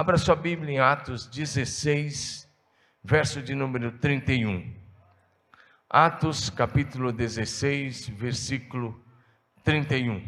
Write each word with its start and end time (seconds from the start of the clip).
Abra 0.00 0.16
sua 0.16 0.36
Bíblia 0.36 0.74
em 0.74 0.78
Atos 0.78 1.26
16, 1.26 2.48
verso 3.02 3.42
de 3.42 3.52
número 3.52 3.90
31. 3.98 4.72
Atos 5.90 6.48
capítulo 6.48 7.10
16, 7.10 8.08
versículo 8.10 9.04
31. 9.64 10.24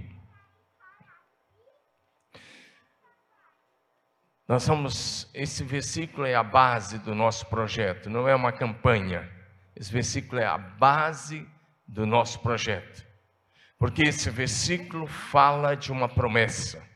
Nós 4.48 4.64
somos, 4.64 5.30
esse 5.32 5.62
versículo 5.62 6.27
é 6.27 6.34
a 6.34 6.42
base 6.42 6.98
do 6.98 7.14
nosso 7.14 7.46
projeto, 7.46 8.10
não 8.10 8.27
é 8.27 8.34
uma 8.34 8.50
campanha. 8.50 9.30
Esse 9.77 9.92
versículo 9.92 10.41
é 10.41 10.46
a 10.46 10.59
base 10.59 11.48
do 11.87 12.05
nosso 12.05 12.41
projeto. 12.41 13.06
Porque 13.78 14.02
esse 14.02 14.30
versículo 14.30 15.06
fala 15.06 15.77
de 15.77 15.92
uma 15.92 16.09
promessa. 16.09 16.89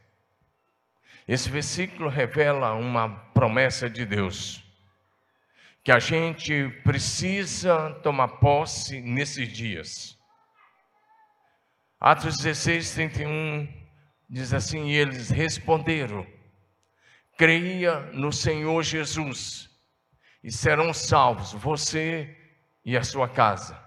Esse 1.26 1.48
versículo 1.48 2.08
revela 2.08 2.74
uma 2.74 3.08
promessa 3.32 3.88
de 3.88 4.04
Deus. 4.04 4.62
Que 5.82 5.92
a 5.92 5.98
gente 5.98 6.68
precisa 6.82 7.90
tomar 8.02 8.28
posse 8.28 9.00
nesses 9.00 9.48
dias. 9.48 10.18
Atos 12.00 12.38
16, 12.38 12.94
31 12.94 13.68
diz 14.28 14.52
assim: 14.54 14.86
E 14.86 14.96
eles 14.96 15.30
responderam 15.30 16.26
creia 17.36 18.00
no 18.12 18.32
Senhor 18.32 18.82
Jesus 18.82 19.70
e 20.42 20.52
serão 20.52 20.92
salvos 20.92 21.52
você 21.52 22.36
e 22.84 22.96
a 22.96 23.02
sua 23.02 23.28
casa. 23.28 23.82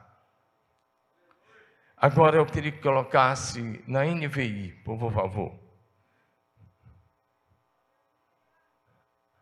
Agora 1.95 2.37
eu 2.37 2.45
queria 2.45 2.71
que 2.71 2.81
colocasse 2.81 3.83
na 3.87 4.05
NVI, 4.05 4.81
por 4.83 4.99
favor. 5.11 5.66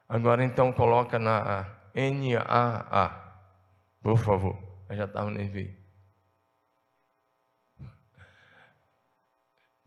Agora 0.07 0.43
então 0.43 0.71
coloca 0.71 1.17
na 1.17 1.67
NAA, 1.95 3.09
por 4.01 4.17
favor. 4.17 4.57
Eu 4.89 4.95
já 4.95 5.05
estava 5.05 5.31
na 5.31 5.41
NVI. 5.41 5.75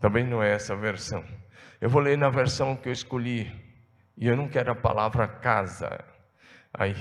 Também 0.01 0.27
não 0.27 0.43
é 0.43 0.53
essa 0.53 0.75
versão. 0.77 1.25
Eu 1.81 1.89
vou 1.89 2.03
ler 2.03 2.19
na 2.19 2.29
versão 2.29 2.77
que 2.77 2.89
eu 2.89 2.93
escolhi, 2.93 3.51
e 4.17 4.27
eu 4.27 4.37
não 4.37 4.49
quero 4.49 4.73
a 4.73 4.75
palavra 4.75 5.29
casa. 5.29 6.05
Aí 6.75 6.95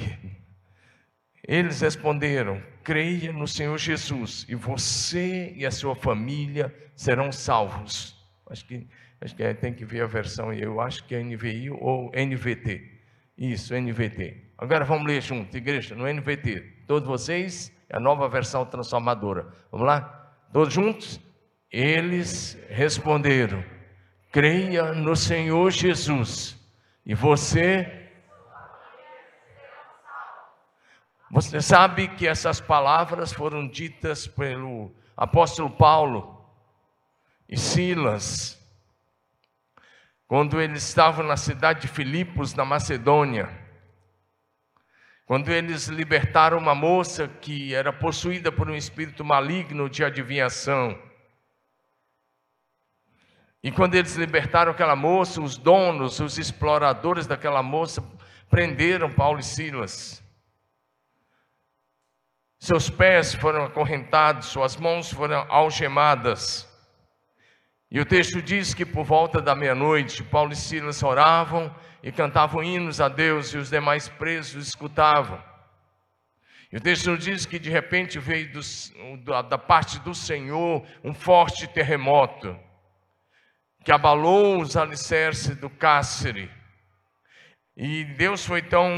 eles 1.44 1.82
responderam: 1.82 2.62
creia 2.84 3.32
no 3.32 3.48
Senhor 3.48 3.78
Jesus, 3.78 4.46
e 4.48 4.54
você 4.54 5.54
e 5.56 5.66
a 5.66 5.72
sua 5.72 5.96
família 5.96 6.74
serão 6.96 7.32
salvos. 7.32 8.16
Acho 8.50 8.66
que, 8.66 8.88
acho 9.22 9.36
que 9.36 9.54
tem 9.56 9.74
que 9.74 9.86
ver 9.86 10.02
a 10.02 10.08
versão, 10.08 10.54
eu 10.54 10.80
acho 10.80 11.04
que 11.06 11.16
é 11.16 11.24
NVI 11.24 11.72
ou 11.72 12.12
NVT. 12.14 12.97
Isso, 13.38 13.76
NVT. 13.76 14.52
Agora 14.58 14.84
vamos 14.84 15.06
ler 15.06 15.22
junto, 15.22 15.56
igreja, 15.56 15.96
no 15.96 16.12
NVT. 16.12 16.86
Todos 16.88 17.08
vocês, 17.08 17.72
é 17.88 17.98
a 17.98 18.00
nova 18.00 18.28
versão 18.28 18.66
transformadora. 18.66 19.48
Vamos 19.72 19.86
lá? 19.86 20.34
Todos 20.52 20.74
juntos? 20.74 21.20
Eles 21.72 22.58
responderam: 22.70 23.64
creia 24.32 24.94
no 24.94 25.16
Senhor 25.16 25.72
Jesus 25.72 26.58
e 27.06 27.14
você. 27.14 28.06
Você 31.30 31.62
sabe 31.62 32.08
que 32.08 32.26
essas 32.26 32.60
palavras 32.62 33.34
foram 33.34 33.68
ditas 33.68 34.26
pelo 34.26 34.96
apóstolo 35.16 35.70
Paulo 35.70 36.50
e 37.50 37.58
Silas, 37.58 38.57
quando 40.28 40.62
eles 40.62 40.84
estavam 40.84 41.26
na 41.26 41.38
cidade 41.38 41.82
de 41.82 41.88
Filipos, 41.88 42.54
na 42.54 42.66
Macedônia, 42.66 43.50
quando 45.26 45.50
eles 45.50 45.88
libertaram 45.88 46.58
uma 46.58 46.76
moça 46.76 47.28
que 47.28 47.74
era 47.74 47.92
possuída 47.94 48.52
por 48.52 48.70
um 48.70 48.76
espírito 48.76 49.24
maligno 49.24 49.90
de 49.90 50.04
adivinhação. 50.04 50.98
E 53.64 53.72
quando 53.72 53.96
eles 53.96 54.16
libertaram 54.16 54.72
aquela 54.72 54.96
moça, 54.96 55.42
os 55.42 55.58
donos, 55.58 56.20
os 56.20 56.38
exploradores 56.38 57.26
daquela 57.26 57.64
moça, 57.64 58.02
prenderam 58.50 59.12
Paulo 59.12 59.40
e 59.40 59.44
Silas. 59.44 60.24
Seus 62.60 62.90
pés 62.90 63.34
foram 63.34 63.66
acorrentados, 63.66 64.48
suas 64.48 64.76
mãos 64.76 65.12
foram 65.12 65.46
algemadas. 65.50 66.67
E 67.90 68.00
o 68.02 68.06
texto 68.06 68.42
diz 68.42 68.74
que 68.74 68.86
por 68.86 69.06
volta 69.06 69.42
da 69.42 69.56
meia-noite, 69.56 70.24
Paulo 70.24 70.52
e 70.52 70.56
Silas 70.56 71.02
oravam 71.02 71.74
e 72.04 72.12
cantavam 72.12 72.62
hinos 72.62 73.00
a 73.00 73.08
Deus, 73.08 73.54
e 73.54 73.58
os 73.58 73.70
demais 73.70 74.10
presos 74.10 74.68
escutavam. 74.68 75.42
E 76.70 76.76
o 76.76 76.82
texto 76.82 77.18
diz 77.18 77.46
que 77.46 77.58
de 77.58 77.70
repente 77.70 78.20
veio 78.20 78.52
do, 78.52 79.44
da 79.44 79.58
parte 79.58 80.00
do 80.00 80.14
Senhor 80.14 80.86
um 81.02 81.14
forte 81.14 81.66
terremoto 81.68 82.60
que 83.86 83.92
abalou 83.92 84.60
os 84.62 84.76
alicerces 84.76 85.56
do 85.56 85.70
cárcere. 85.70 86.52
E 87.78 88.04
Deus 88.04 88.46
foi 88.46 88.62
tão 88.62 88.92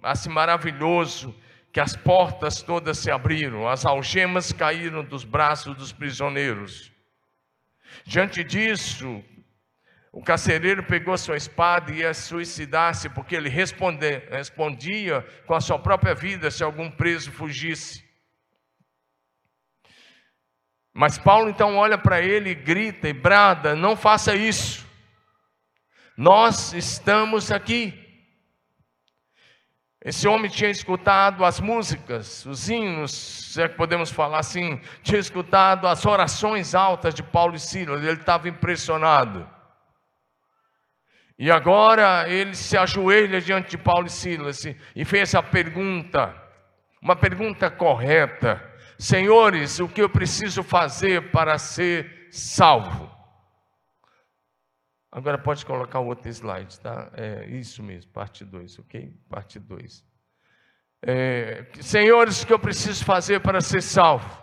assim 0.00 0.28
maravilhoso 0.28 1.34
que 1.72 1.80
as 1.80 1.96
portas 1.96 2.62
todas 2.62 2.98
se 2.98 3.10
abriram, 3.10 3.68
as 3.68 3.84
algemas 3.84 4.52
caíram 4.52 5.02
dos 5.02 5.24
braços 5.24 5.76
dos 5.76 5.92
prisioneiros. 5.92 6.91
Diante 8.04 8.42
disso, 8.42 9.22
o 10.12 10.22
carcereiro 10.22 10.82
pegou 10.82 11.16
sua 11.16 11.36
espada 11.36 11.90
e 11.90 11.98
ia 11.98 12.12
suicidar-se, 12.12 13.08
porque 13.08 13.34
ele 13.34 13.48
respondia 13.48 15.22
com 15.46 15.54
a 15.54 15.60
sua 15.60 15.78
própria 15.78 16.14
vida 16.14 16.50
se 16.50 16.62
algum 16.62 16.90
preso 16.90 17.32
fugisse. 17.32 18.04
Mas 20.92 21.16
Paulo 21.16 21.48
então 21.48 21.76
olha 21.76 21.96
para 21.96 22.20
ele 22.20 22.50
e 22.50 22.54
grita 22.54 23.08
e 23.08 23.12
brada: 23.14 23.74
não 23.74 23.96
faça 23.96 24.34
isso. 24.34 24.86
Nós 26.16 26.74
estamos 26.74 27.50
aqui. 27.50 28.01
Esse 30.04 30.26
homem 30.26 30.50
tinha 30.50 30.68
escutado 30.68 31.44
as 31.44 31.60
músicas, 31.60 32.44
os 32.44 32.68
hinos, 32.68 33.12
se 33.12 33.62
é 33.62 33.68
que 33.68 33.76
podemos 33.76 34.10
falar 34.10 34.40
assim, 34.40 34.80
tinha 35.00 35.20
escutado 35.20 35.86
as 35.86 36.04
orações 36.04 36.74
altas 36.74 37.14
de 37.14 37.22
Paulo 37.22 37.54
e 37.54 37.60
Silas, 37.60 38.02
ele 38.02 38.18
estava 38.18 38.48
impressionado. 38.48 39.48
E 41.38 41.52
agora 41.52 42.28
ele 42.28 42.54
se 42.56 42.76
ajoelha 42.76 43.40
diante 43.40 43.70
de 43.70 43.78
Paulo 43.78 44.08
e 44.08 44.10
Silas 44.10 44.64
e 44.94 45.04
fez 45.04 45.36
a 45.36 45.42
pergunta, 45.42 46.34
uma 47.00 47.14
pergunta 47.14 47.70
correta. 47.70 48.60
Senhores, 48.98 49.78
o 49.78 49.88
que 49.88 50.02
eu 50.02 50.08
preciso 50.08 50.64
fazer 50.64 51.30
para 51.30 51.58
ser 51.58 52.28
salvo? 52.32 53.21
Agora 55.14 55.36
pode 55.36 55.66
colocar 55.66 56.00
o 56.00 56.06
outro 56.06 56.26
slide, 56.30 56.80
tá? 56.80 57.10
É 57.12 57.44
isso 57.44 57.82
mesmo, 57.82 58.10
parte 58.12 58.46
2, 58.46 58.78
ok? 58.78 59.14
Parte 59.28 59.58
2. 59.58 60.02
É, 61.02 61.66
senhores, 61.82 62.42
o 62.42 62.46
que 62.46 62.52
eu 62.52 62.58
preciso 62.58 63.04
fazer 63.04 63.40
para 63.40 63.60
ser 63.60 63.82
salvo? 63.82 64.40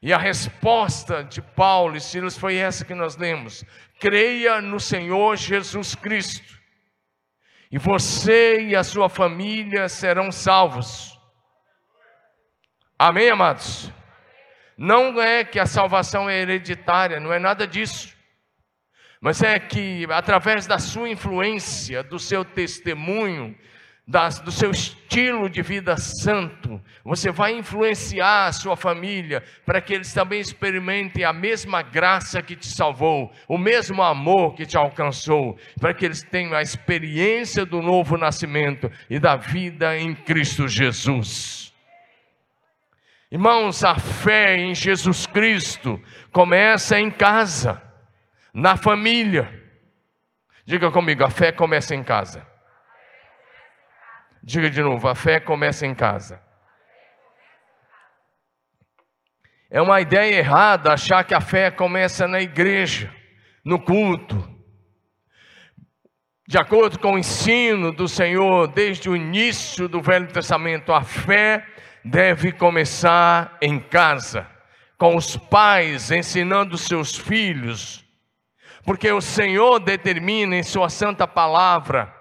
E 0.00 0.14
a 0.14 0.16
resposta 0.16 1.22
de 1.22 1.42
Paulo 1.42 1.94
e 1.94 2.00
Silas 2.00 2.38
foi 2.38 2.56
essa 2.56 2.86
que 2.86 2.94
nós 2.94 3.18
lemos: 3.18 3.62
creia 3.98 4.62
no 4.62 4.80
Senhor 4.80 5.36
Jesus 5.36 5.94
Cristo, 5.94 6.58
e 7.70 7.76
você 7.76 8.62
e 8.62 8.74
a 8.74 8.82
sua 8.82 9.10
família 9.10 9.90
serão 9.90 10.32
salvos. 10.32 11.20
Amém, 12.98 13.28
amados? 13.28 13.92
Não 14.82 15.20
é 15.20 15.44
que 15.44 15.58
a 15.58 15.66
salvação 15.66 16.26
é 16.26 16.40
hereditária, 16.40 17.20
não 17.20 17.30
é 17.30 17.38
nada 17.38 17.66
disso. 17.66 18.16
Mas 19.20 19.42
é 19.42 19.58
que 19.58 20.06
através 20.08 20.66
da 20.66 20.78
sua 20.78 21.10
influência, 21.10 22.02
do 22.02 22.18
seu 22.18 22.46
testemunho, 22.46 23.54
das, 24.08 24.40
do 24.40 24.50
seu 24.50 24.70
estilo 24.70 25.50
de 25.50 25.60
vida 25.60 25.98
santo, 25.98 26.82
você 27.04 27.30
vai 27.30 27.52
influenciar 27.52 28.46
a 28.46 28.52
sua 28.52 28.74
família 28.74 29.44
para 29.66 29.82
que 29.82 29.92
eles 29.92 30.14
também 30.14 30.40
experimentem 30.40 31.24
a 31.24 31.32
mesma 31.34 31.82
graça 31.82 32.40
que 32.40 32.56
te 32.56 32.66
salvou, 32.66 33.30
o 33.46 33.58
mesmo 33.58 34.02
amor 34.02 34.54
que 34.54 34.64
te 34.64 34.78
alcançou, 34.78 35.58
para 35.78 35.92
que 35.92 36.06
eles 36.06 36.22
tenham 36.22 36.54
a 36.54 36.62
experiência 36.62 37.66
do 37.66 37.82
novo 37.82 38.16
nascimento 38.16 38.90
e 39.10 39.18
da 39.18 39.36
vida 39.36 39.94
em 39.98 40.14
Cristo 40.14 40.66
Jesus. 40.66 41.69
Irmãos, 43.30 43.84
a 43.84 43.94
fé 43.94 44.56
em 44.56 44.74
Jesus 44.74 45.24
Cristo 45.24 46.02
começa 46.32 46.98
em 46.98 47.10
casa, 47.12 47.80
na 48.52 48.76
família. 48.76 49.48
Diga 50.66 50.90
comigo, 50.90 51.22
a 51.22 51.30
fé 51.30 51.52
começa 51.52 51.94
em 51.94 52.02
casa. 52.02 52.44
Diga 54.42 54.68
de 54.68 54.82
novo, 54.82 55.06
a 55.06 55.14
fé 55.14 55.38
começa 55.38 55.86
em 55.86 55.94
casa. 55.94 56.42
É 59.70 59.80
uma 59.80 60.00
ideia 60.00 60.34
errada 60.34 60.92
achar 60.92 61.22
que 61.22 61.32
a 61.32 61.40
fé 61.40 61.70
começa 61.70 62.26
na 62.26 62.40
igreja, 62.40 63.14
no 63.64 63.78
culto. 63.80 64.58
De 66.48 66.58
acordo 66.58 66.98
com 66.98 67.12
o 67.12 67.18
ensino 67.18 67.92
do 67.92 68.08
Senhor, 68.08 68.66
desde 68.66 69.08
o 69.08 69.14
início 69.14 69.86
do 69.86 70.02
Velho 70.02 70.26
Testamento, 70.26 70.92
a 70.92 71.04
fé 71.04 71.64
deve 72.04 72.52
começar 72.52 73.56
em 73.60 73.78
casa, 73.78 74.46
com 74.96 75.16
os 75.16 75.36
pais 75.36 76.10
ensinando 76.10 76.76
seus 76.76 77.16
filhos, 77.16 78.04
porque 78.84 79.10
o 79.10 79.20
Senhor 79.20 79.78
determina 79.78 80.56
em 80.56 80.62
Sua 80.62 80.88
santa 80.88 81.26
palavra 81.26 82.14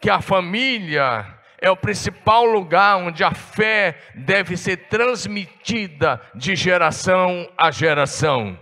que 0.00 0.10
a 0.10 0.20
família 0.20 1.26
é 1.60 1.70
o 1.70 1.76
principal 1.76 2.44
lugar 2.44 2.96
onde 2.96 3.22
a 3.22 3.32
fé 3.32 3.96
deve 4.16 4.56
ser 4.56 4.88
transmitida 4.88 6.20
de 6.34 6.56
geração 6.56 7.48
a 7.56 7.70
geração. 7.70 8.58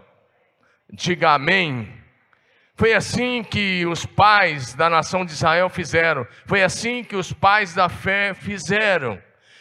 Diga 0.92 1.30
amém. 1.30 1.90
Foi 2.76 2.92
assim 2.92 3.42
que 3.42 3.86
os 3.86 4.04
pais 4.04 4.74
da 4.74 4.90
nação 4.90 5.24
de 5.24 5.32
Israel 5.32 5.70
fizeram. 5.70 6.26
Foi 6.46 6.62
assim 6.62 7.02
que 7.02 7.16
os 7.16 7.32
pais 7.32 7.74
da 7.74 7.88
fé 7.88 8.34
fizeram. 8.34 9.20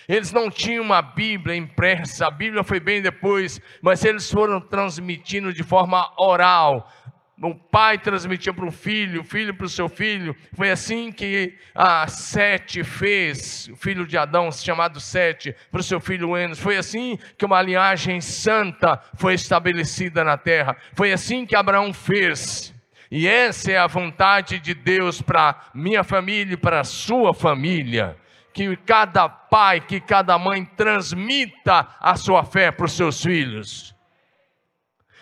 Eles 0.10 0.32
não 0.32 0.50
tinham 0.50 0.84
uma 0.84 1.04
Bíblia 1.04 1.56
impressa, 1.56 2.26
a 2.26 2.32
Bíblia 2.32 2.64
foi 2.64 2.80
bem 2.80 3.00
depois, 3.00 3.62
mas 3.80 4.04
eles 4.04 4.30
foram 4.32 4.60
transmitindo 4.60 5.54
de 5.54 5.62
forma 5.62 6.12
oral. 6.18 6.92
O 7.40 7.54
pai 7.54 8.00
transmitia 8.00 8.52
para 8.52 8.66
o 8.66 8.72
filho, 8.72 9.22
o 9.22 9.24
filho 9.24 9.54
para 9.54 9.68
o 9.68 9.70
seu 9.70 9.88
filho. 9.88 10.36
Foi 10.56 10.72
assim 10.72 11.12
que 11.12 11.56
a 11.76 12.08
Sete 12.08 12.84
fez, 12.84 13.70
o 13.72 13.76
filho 13.76 14.08
de 14.08 14.18
Adão, 14.18 14.52
chamado 14.52 15.00
Sete, 15.00 15.56
para 15.72 15.80
o 15.80 15.84
seu 15.84 16.00
filho 16.00 16.36
Enos. 16.36 16.60
Foi 16.60 16.76
assim 16.76 17.20
que 17.38 17.46
uma 17.46 17.62
linhagem 17.62 18.20
santa 18.20 19.00
foi 19.14 19.36
estabelecida 19.36 20.24
na 20.24 20.38
terra. 20.38 20.76
Foi 20.96 21.14
assim 21.14 21.46
que 21.46 21.56
Abraão 21.56 21.94
fez. 21.94 22.74
E 23.12 23.28
essa 23.28 23.72
é 23.72 23.78
a 23.78 23.88
vontade 23.88 24.60
de 24.60 24.74
Deus 24.74 25.22
para 25.22 25.70
minha 25.74 26.04
família 26.04 26.56
e 26.56 26.58
para 26.58 26.80
a 26.80 26.84
sua 26.84 27.32
família. 27.32 28.18
Que 28.60 28.76
cada 28.76 29.30
pai, 29.30 29.80
que 29.80 30.02
cada 30.02 30.38
mãe 30.38 30.66
transmita 30.66 31.88
a 31.98 32.18
sua 32.18 32.44
fé 32.44 32.70
para 32.70 32.88
os 32.88 32.92
seus 32.92 33.22
filhos. 33.24 33.96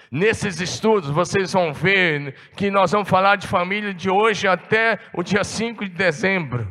Nesses 0.09 0.59
estudos, 0.59 1.11
vocês 1.11 1.53
vão 1.53 1.71
ver 1.71 2.33
que 2.55 2.71
nós 2.71 2.91
vamos 2.91 3.07
falar 3.07 3.35
de 3.35 3.45
família 3.45 3.93
de 3.93 4.09
hoje 4.09 4.47
até 4.47 4.97
o 5.13 5.21
dia 5.21 5.43
5 5.43 5.83
de 5.85 5.91
dezembro, 5.91 6.67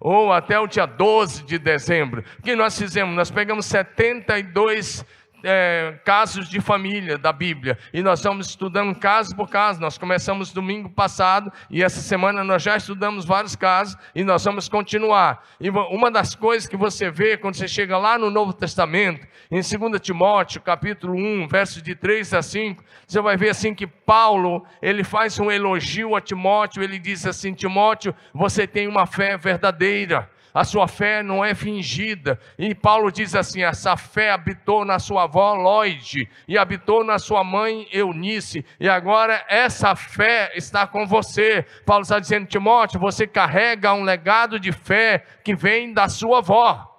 ou 0.00 0.32
até 0.32 0.58
o 0.58 0.66
dia 0.66 0.86
12 0.86 1.44
de 1.44 1.56
dezembro. 1.56 2.24
O 2.40 2.42
que 2.42 2.56
nós 2.56 2.76
fizemos? 2.76 3.14
Nós 3.14 3.30
pegamos 3.30 3.66
72 3.66 5.06
é, 5.42 5.98
casos 6.04 6.48
de 6.48 6.60
família 6.60 7.16
da 7.16 7.32
Bíblia 7.32 7.78
e 7.92 8.02
nós 8.02 8.18
estamos 8.18 8.48
estudando 8.48 8.94
caso 8.98 9.34
por 9.36 9.48
caso. 9.48 9.80
Nós 9.80 9.98
começamos 9.98 10.52
domingo 10.52 10.88
passado 10.88 11.52
e 11.70 11.82
essa 11.82 12.00
semana 12.00 12.42
nós 12.42 12.62
já 12.62 12.76
estudamos 12.76 13.24
vários 13.24 13.54
casos 13.54 13.96
e 14.14 14.24
nós 14.24 14.44
vamos 14.44 14.68
continuar. 14.68 15.44
E 15.60 15.70
uma 15.70 16.10
das 16.10 16.34
coisas 16.34 16.68
que 16.68 16.76
você 16.76 17.10
vê 17.10 17.36
quando 17.36 17.54
você 17.54 17.68
chega 17.68 17.96
lá 17.98 18.18
no 18.18 18.30
Novo 18.30 18.52
Testamento, 18.52 19.26
em 19.50 19.60
2 19.60 20.00
Timóteo, 20.00 20.60
capítulo 20.60 21.14
1, 21.14 21.48
versos 21.48 21.82
de 21.82 21.94
3 21.94 22.34
a 22.34 22.42
5, 22.42 22.84
você 23.06 23.20
vai 23.20 23.36
ver 23.36 23.50
assim 23.50 23.74
que 23.74 23.86
Paulo, 23.86 24.64
ele 24.82 25.04
faz 25.04 25.38
um 25.38 25.50
elogio 25.50 26.16
a 26.16 26.20
Timóteo, 26.20 26.82
ele 26.82 26.98
diz 26.98 27.26
assim: 27.26 27.54
Timóteo, 27.54 28.14
você 28.32 28.66
tem 28.66 28.86
uma 28.88 29.06
fé 29.06 29.36
verdadeira 29.36 30.30
a 30.52 30.64
sua 30.64 30.88
fé 30.88 31.22
não 31.22 31.44
é 31.44 31.54
fingida. 31.54 32.38
E 32.58 32.74
Paulo 32.74 33.10
diz 33.10 33.34
assim: 33.34 33.62
essa 33.62 33.96
fé 33.96 34.30
habitou 34.30 34.84
na 34.84 34.98
sua 34.98 35.24
avó 35.24 35.54
Lloyd, 35.54 36.28
e 36.46 36.56
habitou 36.56 37.04
na 37.04 37.18
sua 37.18 37.44
mãe 37.44 37.88
Eunice, 37.92 38.64
e 38.80 38.88
agora 38.88 39.44
essa 39.48 39.94
fé 39.94 40.52
está 40.54 40.86
com 40.86 41.06
você. 41.06 41.64
Paulo 41.84 42.02
está 42.02 42.18
dizendo, 42.18 42.46
Timóteo, 42.46 43.00
você 43.00 43.26
carrega 43.26 43.92
um 43.92 44.02
legado 44.02 44.58
de 44.58 44.72
fé 44.72 45.24
que 45.44 45.54
vem 45.54 45.92
da 45.92 46.08
sua 46.08 46.38
avó. 46.38 46.94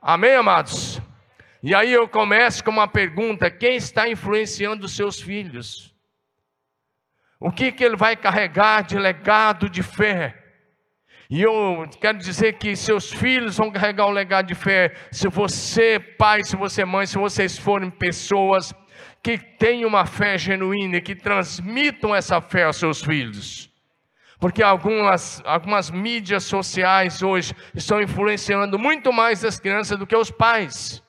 Amém, 0.00 0.34
amados? 0.34 1.00
E 1.62 1.74
aí 1.74 1.92
eu 1.92 2.08
começo 2.08 2.62
com 2.62 2.70
uma 2.70 2.88
pergunta: 2.88 3.50
quem 3.50 3.76
está 3.76 4.08
influenciando 4.08 4.86
os 4.86 4.94
seus 4.94 5.20
filhos? 5.20 5.94
O 7.38 7.50
que, 7.50 7.70
que 7.70 7.84
ele 7.84 7.96
vai 7.96 8.16
carregar 8.16 8.82
de 8.82 8.98
legado 8.98 9.68
de 9.68 9.82
fé? 9.82 10.45
E 11.28 11.42
eu 11.42 11.88
quero 12.00 12.18
dizer 12.18 12.54
que 12.54 12.76
seus 12.76 13.12
filhos 13.12 13.56
vão 13.56 13.70
carregar 13.70 14.06
um 14.06 14.10
legado 14.12 14.46
de 14.46 14.54
fé. 14.54 14.94
Se 15.10 15.28
você, 15.28 15.98
pai, 15.98 16.44
se 16.44 16.54
você, 16.54 16.84
mãe, 16.84 17.06
se 17.06 17.18
vocês 17.18 17.58
forem 17.58 17.90
pessoas 17.90 18.72
que 19.22 19.36
têm 19.36 19.84
uma 19.84 20.06
fé 20.06 20.38
genuína 20.38 20.98
e 20.98 21.00
que 21.00 21.16
transmitam 21.16 22.14
essa 22.14 22.40
fé 22.40 22.64
aos 22.64 22.76
seus 22.76 23.02
filhos. 23.02 23.68
Porque 24.38 24.62
algumas, 24.62 25.42
algumas 25.44 25.90
mídias 25.90 26.44
sociais 26.44 27.22
hoje 27.22 27.54
estão 27.74 28.00
influenciando 28.00 28.78
muito 28.78 29.12
mais 29.12 29.44
as 29.44 29.58
crianças 29.58 29.98
do 29.98 30.06
que 30.06 30.14
os 30.14 30.30
pais. 30.30 31.02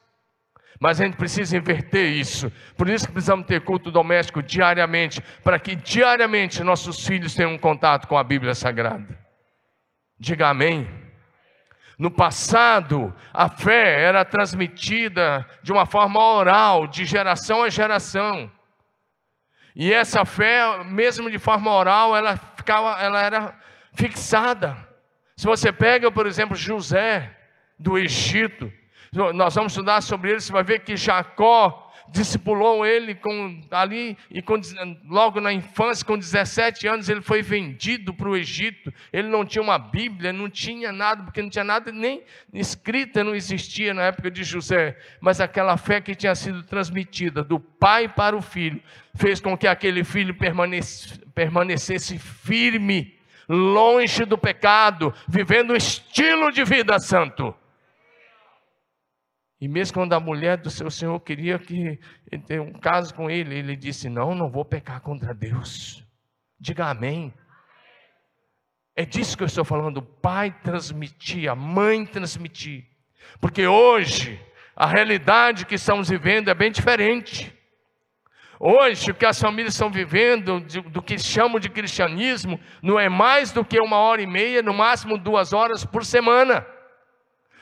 Mas 0.80 1.00
a 1.00 1.06
gente 1.06 1.18
precisa 1.18 1.58
inverter 1.58 2.12
isso. 2.12 2.52
Por 2.76 2.90
isso 2.90 3.06
que 3.06 3.12
precisamos 3.12 3.46
ter 3.46 3.62
culto 3.62 3.92
doméstico 3.92 4.42
diariamente, 4.42 5.22
para 5.44 5.60
que 5.60 5.76
diariamente 5.76 6.64
nossos 6.64 7.06
filhos 7.06 7.36
tenham 7.36 7.54
um 7.54 7.58
contato 7.58 8.08
com 8.08 8.18
a 8.18 8.24
Bíblia 8.24 8.56
Sagrada. 8.56 9.27
Diga 10.20 10.50
amém. 10.50 10.88
No 11.98 12.12
passado, 12.12 13.14
a 13.34 13.50
fé 13.50 14.02
era 14.02 14.24
transmitida 14.24 15.48
de 15.64 15.72
uma 15.72 15.86
forma 15.86 16.20
oral, 16.20 16.88
de 16.88 17.06
geração 17.06 17.64
a 17.64 17.70
geração. 17.70 18.52
E 19.76 19.92
essa 19.92 20.26
fé, 20.26 20.84
mesmo 20.84 21.30
de 21.30 21.40
forma 21.40 21.72
oral, 21.72 22.16
ela 22.16 22.38
ficava, 22.56 23.02
ela 23.02 23.22
era 23.22 23.60
fixada. 23.94 24.78
Se 25.36 25.46
você 25.46 25.72
pega, 25.72 26.12
por 26.12 26.26
exemplo, 26.26 26.56
José 26.56 27.36
do 27.78 27.98
Egito, 27.98 28.72
nós 29.34 29.56
vamos 29.56 29.72
estudar 29.72 30.02
sobre 30.02 30.32
ele, 30.32 30.40
você 30.40 30.52
vai 30.52 30.64
ver 30.64 30.80
que 30.80 30.98
Jacó 30.98 31.87
discipulou 32.10 32.86
ele 32.86 33.16
com, 33.16 33.62
ali, 33.72 34.18
e 34.30 34.42
com, 34.42 34.60
logo 35.08 35.40
na 35.40 35.52
infância, 35.52 36.06
com 36.06 36.18
17 36.18 36.88
anos, 36.88 37.10
ele 37.10 37.22
foi 37.22 37.42
vendido 37.42 38.14
para 38.14 38.30
o 38.30 38.36
Egito. 38.36 38.94
Ele 39.12 39.28
não 39.28 39.46
tinha 39.46 39.62
uma 39.62 39.78
Bíblia, 39.78 40.32
não 40.32 40.50
tinha 40.50 40.92
nada, 40.92 41.24
porque 41.24 41.42
não 41.42 41.50
tinha 41.50 41.64
nada, 41.64 41.92
nem 41.92 42.24
escrita 42.54 43.24
não 43.24 43.36
existia 43.36 43.94
na 43.94 44.04
época 44.04 44.32
de 44.32 44.44
José. 44.44 44.98
Mas 45.20 45.40
aquela 45.42 45.78
fé 45.78 46.02
que 46.02 46.16
tinha 46.16 46.36
sido 46.36 46.64
transmitida 46.64 47.44
do 47.44 47.60
pai 47.60 48.08
para 48.08 48.36
o 48.36 48.42
filho, 48.42 48.82
fez 49.16 49.40
com 49.40 49.58
que 49.58 49.68
aquele 49.68 50.04
filho 50.04 50.34
permanecesse, 50.36 51.20
permanecesse 51.34 52.18
firme, 52.18 53.18
longe 53.50 54.26
do 54.26 54.38
pecado, 54.38 55.14
vivendo 55.28 55.72
um 55.72 55.76
estilo 55.76 56.52
de 56.52 56.64
vida 56.64 57.00
santo. 57.00 57.56
E 59.60 59.68
mesmo 59.68 59.96
quando 59.96 60.14
a 60.14 60.20
mulher 60.20 60.58
do 60.58 60.70
seu 60.70 60.90
senhor 60.92 61.20
queria 61.20 61.58
que 61.58 62.00
ele 62.32 62.44
tenha 62.44 62.62
um 62.62 62.74
caso 62.74 63.14
com 63.14 63.30
ele, 63.30 63.56
ele 63.58 63.76
disse: 63.76 64.08
Não, 64.08 64.36
não 64.36 64.50
vou 64.50 64.64
pecar 64.64 65.02
contra 65.02 65.34
Deus. 65.34 66.04
Diga 66.60 66.86
amém. 66.88 67.34
É 68.96 69.06
disso 69.06 69.36
que 69.36 69.44
eu 69.44 69.48
estou 69.48 69.66
falando. 69.66 69.98
O 69.98 70.02
pai 70.02 70.52
transmitir, 70.64 71.50
a 71.50 71.56
mãe 71.56 72.06
transmitir. 72.06 72.86
Porque 73.40 73.66
hoje, 73.66 74.40
a 74.76 74.86
realidade 74.86 75.66
que 75.66 75.76
estamos 75.76 76.10
vivendo 76.10 76.50
é 76.50 76.54
bem 76.54 76.72
diferente. 76.72 77.54
Hoje, 78.60 79.12
o 79.12 79.14
que 79.14 79.26
as 79.26 79.40
famílias 79.40 79.74
estão 79.74 79.90
vivendo, 79.92 80.60
do 80.90 81.02
que 81.02 81.18
chamam 81.20 81.60
de 81.60 81.70
cristianismo, 81.70 82.60
não 82.82 83.00
é 83.00 83.08
mais 83.08 83.52
do 83.52 83.64
que 83.64 83.80
uma 83.80 83.98
hora 83.98 84.22
e 84.22 84.28
meia, 84.28 84.64
no 84.64 84.74
máximo 84.74 85.18
duas 85.18 85.54
horas 85.54 85.86
por 85.86 86.04
semana. 86.04 86.66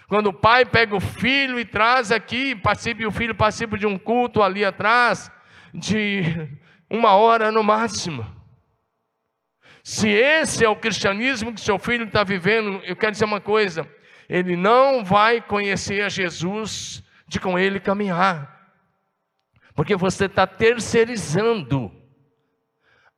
Quando 0.07 0.27
o 0.27 0.33
pai 0.33 0.65
pega 0.65 0.95
o 0.95 0.99
filho 0.99 1.59
e 1.59 1.65
traz 1.65 2.11
aqui, 2.11 2.55
participe, 2.55 3.05
o 3.05 3.11
filho 3.11 3.33
participa 3.33 3.77
de 3.77 3.87
um 3.87 3.97
culto 3.97 4.41
ali 4.41 4.63
atrás, 4.63 5.31
de 5.73 6.21
uma 6.89 7.15
hora 7.15 7.51
no 7.51 7.63
máximo. 7.63 8.25
Se 9.83 10.09
esse 10.09 10.63
é 10.63 10.69
o 10.69 10.75
cristianismo 10.75 11.53
que 11.53 11.61
seu 11.61 11.79
filho 11.79 12.05
está 12.05 12.23
vivendo, 12.23 12.81
eu 12.83 12.95
quero 12.95 13.11
dizer 13.11 13.25
uma 13.25 13.41
coisa: 13.41 13.87
ele 14.29 14.55
não 14.55 15.03
vai 15.03 15.41
conhecer 15.41 16.01
a 16.01 16.09
Jesus 16.09 17.03
de 17.27 17.39
com 17.39 17.57
ele 17.57 17.79
caminhar, 17.79 18.73
porque 19.73 19.95
você 19.95 20.25
está 20.25 20.45
terceirizando 20.45 21.91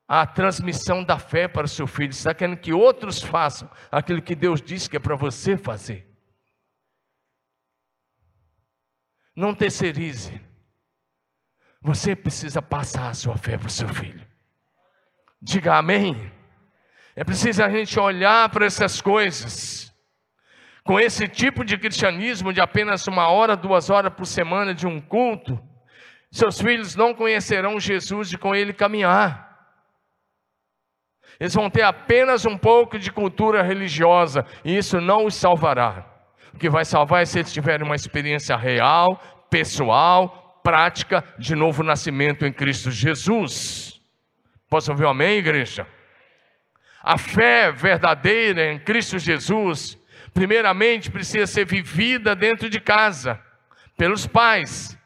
a 0.08 0.26
transmissão 0.26 1.04
da 1.04 1.20
fé 1.20 1.50
para 1.50 1.66
o 1.66 1.70
seu 1.70 1.86
filho, 1.86 2.14
você 2.14 2.20
está 2.20 2.34
querendo 2.34 2.58
que 2.58 2.72
outros 2.72 3.22
façam 3.22 3.70
aquilo 3.92 4.22
que 4.22 4.36
Deus 4.36 4.62
disse 4.62 4.90
que 4.90 4.96
é 4.96 5.00
para 5.00 5.18
você 5.18 5.58
fazer. 5.58 6.07
Não 9.38 9.54
terceirize. 9.54 10.42
Você 11.80 12.16
precisa 12.16 12.60
passar 12.60 13.10
a 13.10 13.14
sua 13.14 13.38
fé 13.38 13.56
para 13.56 13.68
o 13.68 13.70
seu 13.70 13.88
filho. 13.88 14.26
Diga 15.40 15.76
amém. 15.76 16.32
É 17.16 17.24
preciso 17.24 17.64
a 17.64 17.70
gente 17.70 18.00
olhar 18.00 18.50
para 18.50 18.66
essas 18.66 19.00
coisas. 19.00 19.96
Com 20.84 21.00
esse 21.00 21.28
tipo 21.28 21.64
de 21.64 21.78
cristianismo 21.78 22.52
de 22.52 22.60
apenas 22.60 23.06
uma 23.06 23.28
hora, 23.28 23.56
duas 23.56 23.92
horas 23.92 24.12
por 24.12 24.26
semana 24.26 24.74
de 24.74 24.88
um 24.88 25.00
culto, 25.00 25.62
seus 26.32 26.60
filhos 26.60 26.96
não 26.96 27.14
conhecerão 27.14 27.80
Jesus 27.80 28.30
de 28.30 28.40
com 28.40 28.56
ele 28.56 28.74
caminhar. 28.74 29.46
Eles 31.40 31.54
vão 31.54 31.70
ter 31.70 31.84
apenas 31.84 32.44
um 32.44 32.58
pouco 32.58 32.98
de 32.98 33.12
cultura 33.12 33.62
religiosa, 33.62 34.44
e 34.66 34.76
isso 34.76 35.00
não 35.00 35.28
os 35.28 35.36
salvará. 35.36 36.17
O 36.58 36.60
que 36.60 36.72
vai 36.72 36.84
salvar 36.84 37.22
é 37.22 37.26
se 37.26 37.38
eles 37.38 37.54
tiverem 37.54 37.86
uma 37.86 37.96
experiência 37.96 38.58
real, 38.58 39.22
pessoal, 39.48 40.60
prática 40.64 41.24
de 41.38 41.54
novo 41.54 41.84
nascimento 41.84 42.48
em 42.48 42.52
Cristo 42.52 42.90
Jesus. 42.90 44.02
Posso 44.68 44.90
ouvir 44.90 45.06
um 45.06 45.10
amém, 45.10 45.38
igreja? 45.38 45.86
A 47.04 47.16
fé 47.16 47.72
verdadeira 47.72 48.74
em 48.74 48.80
Cristo 48.80 49.20
Jesus, 49.20 50.00
primeiramente, 50.34 51.12
precisa 51.12 51.46
ser 51.46 51.68
vivida 51.68 52.36
dentro 52.36 52.72
de 52.72 52.80
casa, 52.80 53.40
pelos 53.96 54.26
pais, 54.26 54.97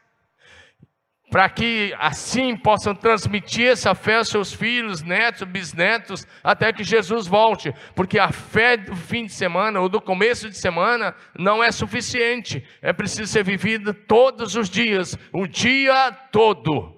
para 1.32 1.48
que 1.48 1.94
assim 1.98 2.54
possam 2.54 2.94
transmitir 2.94 3.68
essa 3.68 3.94
fé 3.94 4.16
aos 4.16 4.28
seus 4.28 4.52
filhos, 4.52 5.00
netos, 5.02 5.48
bisnetos, 5.48 6.26
até 6.44 6.70
que 6.74 6.84
Jesus 6.84 7.26
volte, 7.26 7.72
porque 7.94 8.18
a 8.18 8.30
fé 8.30 8.76
do 8.76 8.94
fim 8.94 9.24
de 9.24 9.32
semana 9.32 9.80
ou 9.80 9.88
do 9.88 9.98
começo 9.98 10.50
de 10.50 10.58
semana 10.58 11.14
não 11.34 11.64
é 11.64 11.72
suficiente, 11.72 12.62
é 12.82 12.92
preciso 12.92 13.32
ser 13.32 13.42
vivida 13.44 13.94
todos 13.94 14.56
os 14.56 14.68
dias, 14.68 15.18
o 15.32 15.46
dia 15.46 16.12
todo. 16.30 16.94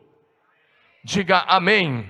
Diga 1.05 1.45
amém. 1.47 2.05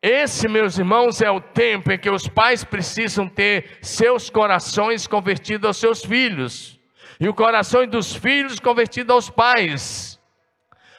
Esse, 0.00 0.46
meus 0.46 0.78
irmãos, 0.78 1.20
é 1.20 1.28
o 1.28 1.40
tempo 1.40 1.90
em 1.90 1.98
que 1.98 2.08
os 2.08 2.28
pais 2.28 2.62
precisam 2.62 3.28
ter 3.28 3.78
seus 3.82 4.30
corações 4.30 5.08
convertidos 5.08 5.66
aos 5.66 5.76
seus 5.76 6.04
filhos, 6.04 6.78
e 7.18 7.28
o 7.28 7.34
coração 7.34 7.84
dos 7.84 8.14
filhos 8.14 8.60
convertido 8.60 9.12
aos 9.12 9.28
pais. 9.28 10.13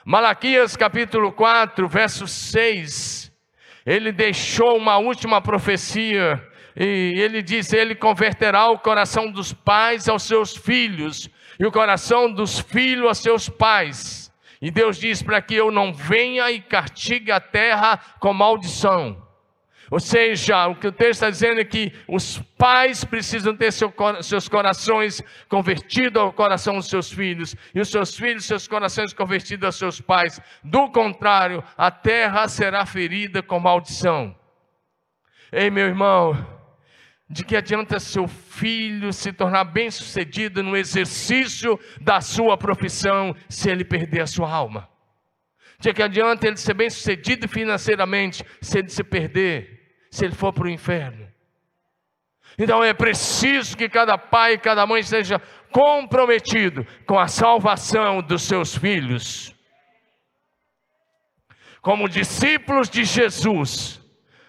Malaquias 0.07 0.77
capítulo 0.77 1.31
4, 1.31 1.88
verso 1.88 2.27
6, 2.27 3.33
ele 3.83 4.12
deixou 4.12 4.77
uma 4.77 5.00
última 5.00 5.41
profecia, 5.41 6.47
e 6.75 7.19
ele 7.19 7.41
diz: 7.41 7.74
Ele 7.74 7.95
converterá 7.95 8.69
o 8.69 8.77
coração 8.77 9.31
dos 9.31 9.51
pais 9.51 10.07
aos 10.07 10.21
seus 10.21 10.55
filhos, 10.55 11.27
e 11.59 11.65
o 11.65 11.71
coração 11.71 12.31
dos 12.31 12.59
filhos 12.59 13.07
aos 13.07 13.17
seus 13.17 13.50
pais. 13.50 14.31
E 14.62 14.69
Deus 14.69 15.00
diz 15.00 15.24
para 15.24 15.41
que 15.41 15.55
eu 15.55 15.71
não 15.71 15.91
venha 15.91 16.51
e 16.51 16.62
castigue 16.62 17.31
a 17.31 17.39
terra 17.39 18.00
com 18.19 18.31
maldição. 18.31 19.25
Ou 19.92 20.00
seja, 20.00 20.68
o 20.68 20.75
que 20.75 20.88
o 20.88 20.92
texto 20.92 21.12
está 21.12 21.30
dizendo 21.30 21.60
é 21.60 21.65
que 21.65 21.94
os 22.08 22.39
pais 22.58 23.04
precisam 23.04 23.56
ter 23.56 23.72
seu, 23.72 23.94
seus 24.22 24.48
corações 24.48 25.22
convertidos 25.48 26.22
ao 26.22 26.34
coração 26.34 26.75
dos 26.75 26.89
seus 26.89 27.12
filhos, 27.12 27.56
e 27.74 27.80
os 27.80 27.89
seus 27.89 28.15
filhos, 28.15 28.46
seus 28.46 28.68
corações 28.68 29.13
convertidos 29.13 29.65
aos 29.65 29.75
seus 29.75 30.01
pais. 30.01 30.39
Do 30.63 30.89
contrário, 30.89 31.63
a 31.77 31.92
terra 31.92 32.48
será 32.48 32.86
ferida 32.86 33.44
com 33.44 33.60
maldição. 33.60 34.36
Ei, 35.51 35.70
meu 35.70 35.86
irmão, 35.86 36.36
de 37.30 37.44
que 37.44 37.56
adianta 37.56 38.00
seu 38.00 38.27
filho 38.27 39.12
se 39.12 39.34
tornar 39.34 39.63
bem-sucedido 39.65 40.62
no 40.62 40.75
exercício 40.75 41.80
da 42.00 42.22
sua 42.22 42.58
profissão 42.58 43.36
se 43.50 43.70
ele 43.70 43.84
perder 43.84 44.22
a 44.22 44.27
sua 44.27 44.51
alma? 44.51 44.89
De 45.80 45.94
que 45.94 46.01
adianta 46.01 46.48
ele 46.48 46.58
ser 46.58 46.74
bem-sucedido 46.74 47.48
financeiramente 47.48 48.44
se 48.62 48.80
ele 48.80 48.89
se 48.89 49.04
perder? 49.04 49.75
Se 50.15 50.25
ele 50.25 50.36
for 50.36 50.53
para 50.53 50.65
o 50.65 50.69
inferno. 50.69 51.27
Então 52.57 52.84
é 52.84 52.93
preciso 52.93 53.75
que 53.75 53.89
cada 53.89 54.17
pai 54.17 54.53
e 54.53 54.57
cada 54.57 54.86
mãe 54.86 55.03
seja 55.03 55.41
comprometido 55.72 56.86
com 57.05 57.19
a 57.19 57.27
salvação 57.27 58.22
dos 58.22 58.43
seus 58.43 58.77
filhos. 58.77 59.53
Como 61.81 62.10
discípulos 62.10 62.89
de 62.89 63.03
Jesus, 63.03 64.01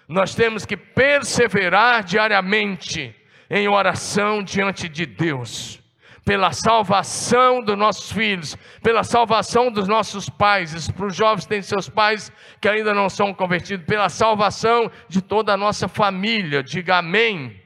nós 0.08 0.34
temos 0.34 0.64
que 0.64 0.76
perseverar 0.76 2.04
diariamente 2.04 3.14
em 3.50 3.68
oração 3.68 4.42
diante 4.42 4.88
de 4.88 5.04
Deus 5.04 5.84
pela 6.26 6.50
salvação 6.50 7.62
dos 7.62 7.78
nossos 7.78 8.10
filhos, 8.10 8.56
pela 8.82 9.04
salvação 9.04 9.70
dos 9.70 9.86
nossos 9.86 10.28
pais. 10.28 10.90
Para 10.90 11.06
os 11.06 11.14
jovens 11.14 11.44
que 11.44 11.50
têm 11.50 11.62
seus 11.62 11.88
pais 11.88 12.32
que 12.60 12.68
ainda 12.68 12.92
não 12.92 13.08
são 13.08 13.32
convertidos, 13.32 13.86
pela 13.86 14.08
salvação 14.08 14.90
de 15.08 15.22
toda 15.22 15.54
a 15.54 15.56
nossa 15.56 15.86
família. 15.86 16.64
Diga 16.64 16.96
amém. 16.98 17.62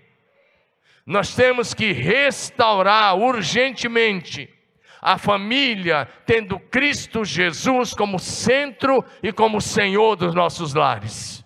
Nós 1.07 1.35
temos 1.35 1.73
que 1.73 1.91
restaurar 1.93 3.17
urgentemente 3.17 4.53
a 5.01 5.17
família, 5.17 6.07
tendo 6.27 6.61
Cristo 6.61 7.25
Jesus 7.25 7.95
como 7.95 8.19
centro 8.19 9.03
e 9.23 9.33
como 9.33 9.59
Senhor 9.59 10.17
dos 10.17 10.35
nossos 10.35 10.75
lares. 10.75 11.43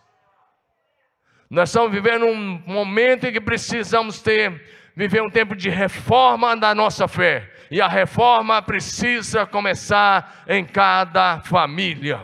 Nós 1.48 1.68
estamos 1.68 1.92
vivendo 1.92 2.26
um 2.26 2.60
momento 2.66 3.28
em 3.28 3.32
que 3.32 3.40
precisamos 3.40 4.20
ter 4.20 4.73
viver 4.94 5.22
um 5.22 5.30
tempo 5.30 5.54
de 5.56 5.68
reforma 5.68 6.56
da 6.56 6.74
nossa 6.74 7.08
fé. 7.08 7.50
E 7.70 7.80
a 7.80 7.88
reforma 7.88 8.60
precisa 8.62 9.46
começar 9.46 10.44
em 10.46 10.64
cada 10.64 11.40
família. 11.40 12.22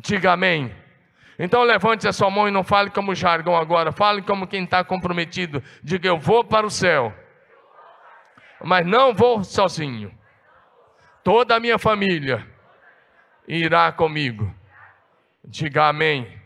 Diga 0.00 0.32
amém. 0.32 0.74
Então 1.38 1.62
levante 1.62 2.06
a 2.06 2.12
sua 2.12 2.30
mão 2.30 2.48
e 2.48 2.50
não 2.50 2.64
fale 2.64 2.90
como 2.90 3.14
jargão 3.14 3.56
agora, 3.56 3.92
fale 3.92 4.22
como 4.22 4.46
quem 4.46 4.64
está 4.64 4.82
comprometido. 4.84 5.62
Diga: 5.82 6.08
Eu 6.08 6.18
vou 6.18 6.44
para 6.44 6.66
o 6.66 6.70
céu, 6.70 7.14
mas 8.62 8.84
não 8.84 9.14
vou 9.14 9.44
sozinho. 9.44 10.12
Toda 11.22 11.56
a 11.56 11.60
minha 11.60 11.78
família 11.78 12.46
irá 13.46 13.90
comigo. 13.92 14.52
Diga 15.44 15.88
amém. 15.88 16.37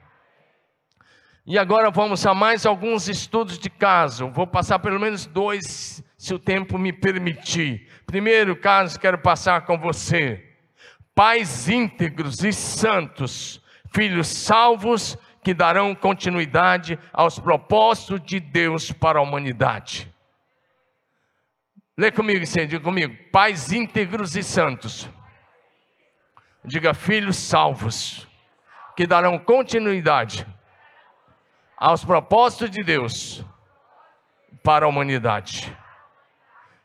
E 1.45 1.59
agora 1.59 1.91
vamos 1.91 2.25
a 2.25 2.33
mais 2.33 2.65
alguns 2.65 3.09
estudos 3.09 3.59
de 3.59 3.69
caso. 3.69 4.31
Vou 4.31 4.47
passar 4.47 4.79
pelo 4.79 5.01
menos 5.01 5.27
dois, 5.27 6.03
se 6.17 6.33
o 6.33 6.39
tempo 6.39 6.79
me 6.79 6.93
permitir. 6.93 7.89
Primeiro 8.07 8.55
caso, 8.55 8.99
quero 8.99 9.19
passar 9.19 9.63
com 9.63 9.77
você. 9.77 10.51
Pais 11.15 11.69
íntegros 11.69 12.45
e 12.45 12.53
santos, 12.53 13.61
filhos 13.93 14.29
salvos 14.29 15.19
que 15.43 15.53
darão 15.53 15.97
continuidade 15.97 16.97
aos 17.13 17.41
propósitos 17.41 18.23
de 18.25 18.39
Deus 18.39 18.93
para 18.93 19.19
a 19.19 19.23
humanidade. 19.23 20.09
Lê 21.99 22.13
comigo, 22.13 22.47
sim, 22.47 22.67
diga 22.69 22.81
comigo. 22.85 23.17
Pais 23.33 23.73
íntegros 23.73 24.37
e 24.37 24.45
santos. 24.45 25.11
Diga 26.65 26.95
filhos 26.95 27.37
salvos 27.37 28.29
que 28.97 29.09
darão 29.09 29.37
continuidade 29.41 30.47
aos 31.83 32.05
propósitos 32.05 32.71
de 32.71 32.85
Deus 32.85 33.45
para 34.63 34.87
a 34.87 34.89
humanidade. 34.89 35.77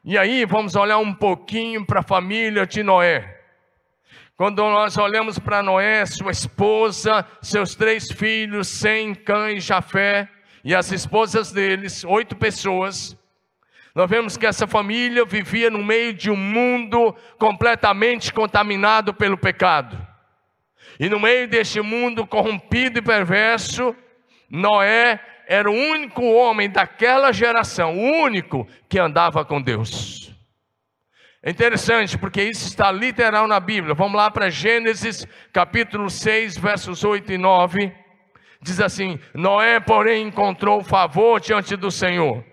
E 0.04 0.18
aí 0.18 0.44
vamos 0.44 0.76
olhar 0.76 0.98
um 0.98 1.14
pouquinho 1.14 1.86
para 1.86 2.00
a 2.00 2.04
família 2.04 2.66
de 2.66 2.82
Noé. 2.82 3.40
Quando 4.36 4.64
nós 4.64 4.98
olhamos 4.98 5.38
para 5.38 5.62
Noé, 5.62 6.04
sua 6.08 6.32
esposa, 6.32 7.24
seus 7.44 7.76
três 7.76 8.12
filhos, 8.12 8.68
Sem, 8.68 9.14
Cã 9.14 9.52
e 9.52 9.60
Jafé, 9.60 10.28
e 10.64 10.74
as 10.74 10.92
esposas 10.92 11.52
deles, 11.52 12.04
oito 12.04 12.36
pessoas, 12.36 13.16
nós 13.94 14.10
vemos 14.10 14.36
que 14.36 14.48
essa 14.48 14.66
família 14.66 15.24
vivia 15.26 15.70
no 15.70 15.84
meio 15.84 16.12
de 16.12 16.32
um 16.32 16.36
mundo 16.36 17.16
completamente 17.38 18.34
contaminado 18.34 19.14
pelo 19.14 19.38
pecado. 19.38 19.96
E 21.00 21.08
no 21.08 21.20
meio 21.20 21.48
deste 21.48 21.82
mundo 21.82 22.26
corrompido 22.26 22.98
e 22.98 23.02
perverso, 23.04 23.96
Noé 24.50 25.20
era 25.48 25.70
o 25.70 25.74
único 25.74 26.24
homem 26.24 26.70
daquela 26.70 27.32
geração, 27.32 27.98
o 27.98 28.24
único 28.24 28.68
que 28.90 29.00
andava 29.00 29.46
com 29.46 29.62
Deus. 29.62 30.34
É 31.42 31.52
interessante 31.52 32.18
porque 32.18 32.44
isso 32.44 32.68
está 32.68 32.92
literal 32.92 33.48
na 33.48 33.60
Bíblia. 33.60 33.94
Vamos 33.94 34.18
lá 34.18 34.30
para 34.30 34.50
Gênesis 34.50 35.26
capítulo 35.54 36.10
6, 36.10 36.58
versos 36.58 37.04
8 37.04 37.32
e 37.32 37.38
9. 37.38 37.94
Diz 38.62 38.82
assim: 38.82 39.20
Noé, 39.34 39.80
porém, 39.80 40.28
encontrou 40.28 40.84
favor 40.84 41.40
diante 41.40 41.76
do 41.76 41.90
Senhor. 41.90 42.44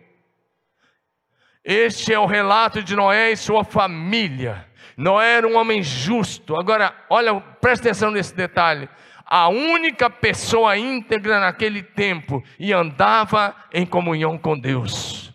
Este 1.64 2.12
é 2.12 2.18
o 2.18 2.26
relato 2.26 2.82
de 2.82 2.94
Noé 2.94 3.32
e 3.32 3.36
sua 3.36 3.64
família. 3.64 4.68
Noé 4.96 5.38
era 5.38 5.48
um 5.48 5.56
homem 5.56 5.82
justo. 5.82 6.54
Agora, 6.54 6.94
olha, 7.08 7.40
presta 7.40 7.88
atenção 7.88 8.10
nesse 8.10 8.34
detalhe 8.34 8.88
a 9.36 9.48
única 9.48 10.08
pessoa 10.08 10.76
íntegra 10.76 11.40
naquele 11.40 11.82
tempo 11.82 12.40
e 12.56 12.72
andava 12.72 13.52
em 13.72 13.84
comunhão 13.84 14.38
com 14.38 14.56
Deus. 14.56 15.34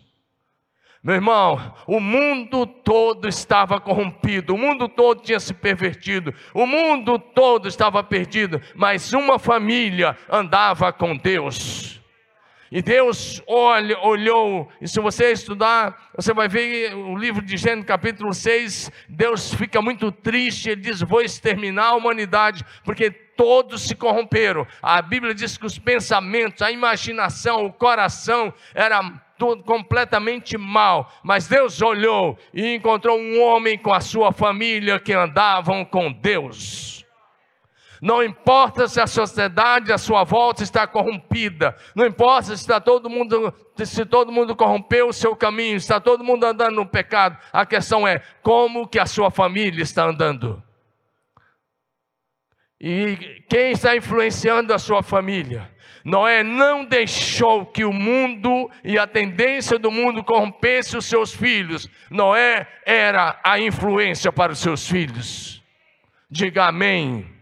Meu 1.02 1.16
irmão, 1.16 1.74
o 1.86 2.00
mundo 2.00 2.64
todo 2.64 3.28
estava 3.28 3.78
corrompido, 3.78 4.54
o 4.54 4.58
mundo 4.58 4.88
todo 4.88 5.20
tinha 5.20 5.38
se 5.38 5.52
pervertido, 5.52 6.32
o 6.54 6.64
mundo 6.64 7.18
todo 7.18 7.68
estava 7.68 8.02
perdido, 8.02 8.58
mas 8.74 9.12
uma 9.12 9.38
família 9.38 10.16
andava 10.30 10.90
com 10.94 11.14
Deus. 11.14 11.99
E 12.70 12.80
Deus 12.80 13.42
olha, 13.48 13.98
olhou, 13.98 14.70
e 14.80 14.86
se 14.86 15.00
você 15.00 15.32
estudar, 15.32 16.10
você 16.14 16.32
vai 16.32 16.46
ver 16.46 16.94
o 16.94 17.16
livro 17.16 17.42
de 17.42 17.56
Gênesis, 17.56 17.84
capítulo 17.84 18.32
6. 18.32 18.92
Deus 19.08 19.52
fica 19.52 19.82
muito 19.82 20.12
triste, 20.12 20.70
ele 20.70 20.80
diz: 20.80 21.00
Vou 21.00 21.20
exterminar 21.20 21.86
a 21.86 21.94
humanidade, 21.96 22.64
porque 22.84 23.10
todos 23.10 23.82
se 23.88 23.96
corromperam. 23.96 24.64
A 24.80 25.02
Bíblia 25.02 25.34
diz 25.34 25.58
que 25.58 25.66
os 25.66 25.80
pensamentos, 25.80 26.62
a 26.62 26.70
imaginação, 26.70 27.64
o 27.64 27.72
coração 27.72 28.54
era 28.72 29.02
tudo 29.36 29.64
completamente 29.64 30.56
mal. 30.56 31.12
Mas 31.24 31.48
Deus 31.48 31.82
olhou 31.82 32.38
e 32.54 32.76
encontrou 32.76 33.18
um 33.18 33.42
homem 33.42 33.78
com 33.78 33.92
a 33.92 34.00
sua 34.00 34.30
família 34.30 35.00
que 35.00 35.12
andavam 35.12 35.84
com 35.84 36.12
Deus. 36.12 36.99
Não 38.00 38.22
importa 38.24 38.88
se 38.88 39.00
a 39.00 39.06
sociedade 39.06 39.92
à 39.92 39.98
sua 39.98 40.24
volta 40.24 40.62
está 40.62 40.86
corrompida, 40.86 41.76
não 41.94 42.06
importa 42.06 42.56
se 42.56 42.62
está 42.62 42.80
todo 42.80 43.10
mundo, 43.10 43.52
se 43.76 44.06
todo 44.06 44.32
mundo 44.32 44.56
corrompeu 44.56 45.08
o 45.08 45.12
seu 45.12 45.36
caminho, 45.36 45.76
está 45.76 46.00
todo 46.00 46.24
mundo 46.24 46.44
andando 46.44 46.76
no 46.76 46.86
pecado. 46.86 47.36
A 47.52 47.66
questão 47.66 48.08
é 48.08 48.20
como 48.42 48.88
que 48.88 48.98
a 48.98 49.04
sua 49.04 49.30
família 49.30 49.82
está 49.82 50.04
andando. 50.04 50.62
E 52.80 53.44
quem 53.50 53.72
está 53.72 53.94
influenciando 53.94 54.72
a 54.72 54.78
sua 54.78 55.02
família? 55.02 55.70
Noé 56.02 56.42
não 56.42 56.82
deixou 56.82 57.66
que 57.66 57.84
o 57.84 57.92
mundo 57.92 58.70
e 58.82 58.98
a 58.98 59.06
tendência 59.06 59.78
do 59.78 59.90
mundo 59.90 60.24
corrompesse 60.24 60.96
os 60.96 61.04
seus 61.04 61.34
filhos. 61.34 61.86
Noé 62.10 62.66
era 62.86 63.38
a 63.44 63.60
influência 63.60 64.32
para 64.32 64.52
os 64.52 64.60
seus 64.60 64.88
filhos. 64.88 65.62
Diga 66.30 66.68
amém. 66.68 67.39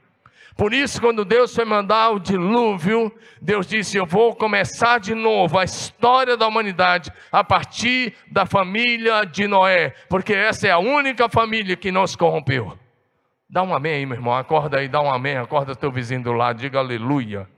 Por 0.59 0.75
isso, 0.75 1.01
quando 1.01 1.25
Deus 1.25 1.55
foi 1.55 1.65
mandar 1.65 2.11
o 2.11 2.19
dilúvio, 2.19 3.17
Deus 3.41 3.65
disse: 3.65 3.97
Eu 3.97 4.05
vou 4.05 4.35
começar 4.35 4.99
de 4.99 5.15
novo 5.15 5.57
a 5.57 5.63
história 5.63 6.37
da 6.37 6.49
humanidade 6.49 7.13
a 7.31 7.45
partir 7.45 8.13
da 8.29 8.45
família 8.45 9.25
de 9.25 9.47
Noé, 9.47 9.91
porque 10.09 10.35
essa 10.35 10.67
é 10.67 10.73
a 10.73 10.79
única 10.79 11.29
família 11.29 11.77
que 11.77 11.93
não 11.93 12.05
se 12.09 12.19
corrompeu. 12.19 12.77
Dá 13.49 13.63
um 13.63 13.73
amém 13.73 13.95
aí, 13.95 14.05
meu 14.05 14.17
irmão. 14.17 14.35
Acorda 14.35 14.81
aí, 14.81 14.89
dá 14.89 15.01
um 15.01 15.09
amém. 15.09 15.37
Acorda 15.37 15.77
teu 15.77 15.93
vizinho 15.93 16.25
do 16.25 16.33
lado, 16.33 16.59
diga 16.59 16.81
aleluia. 16.81 17.49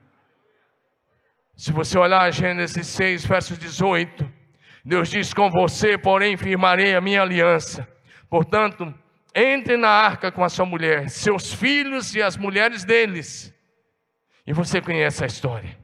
Se 1.56 1.72
você 1.72 1.98
olhar 1.98 2.30
Gênesis 2.30 2.86
6, 2.86 3.24
verso 3.24 3.56
18, 3.56 4.30
Deus 4.84 5.08
diz: 5.08 5.32
Com 5.32 5.48
você, 5.48 5.96
porém, 5.96 6.36
firmarei 6.36 6.94
a 6.94 7.00
minha 7.00 7.22
aliança. 7.22 7.88
Portanto, 8.28 8.92
entre 9.34 9.76
na 9.76 9.88
arca 9.88 10.32
com 10.32 10.42
a 10.42 10.48
sua 10.48 10.66
mulher, 10.66 11.08
seus 11.08 11.52
filhos 11.52 12.14
e 12.14 12.22
as 12.22 12.36
mulheres 12.36 12.84
deles. 12.84 13.54
E 14.46 14.52
você 14.52 14.80
conhece 14.80 15.22
a 15.22 15.26
história. 15.26 15.78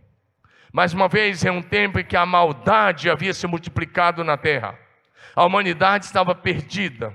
Mais 0.73 0.93
uma 0.93 1.09
vez, 1.09 1.45
é 1.45 1.51
um 1.51 1.63
tempo 1.63 1.99
em 1.99 2.05
que 2.05 2.17
a 2.17 2.27
maldade 2.27 3.09
havia 3.09 3.33
se 3.33 3.47
multiplicado 3.47 4.25
na 4.25 4.37
terra. 4.37 4.79
A 5.35 5.45
humanidade 5.45 6.05
estava 6.05 6.35
perdida. 6.35 7.15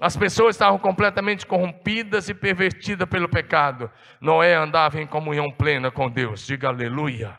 As 0.00 0.16
pessoas 0.16 0.56
estavam 0.56 0.78
completamente 0.78 1.46
corrompidas 1.46 2.28
e 2.28 2.34
pervertidas 2.34 3.08
pelo 3.08 3.28
pecado. 3.28 3.90
Noé 4.20 4.54
andava 4.54 5.00
em 5.00 5.06
comunhão 5.06 5.50
plena 5.50 5.90
com 5.90 6.10
Deus. 6.10 6.46
Diga 6.46 6.68
aleluia. 6.68 7.38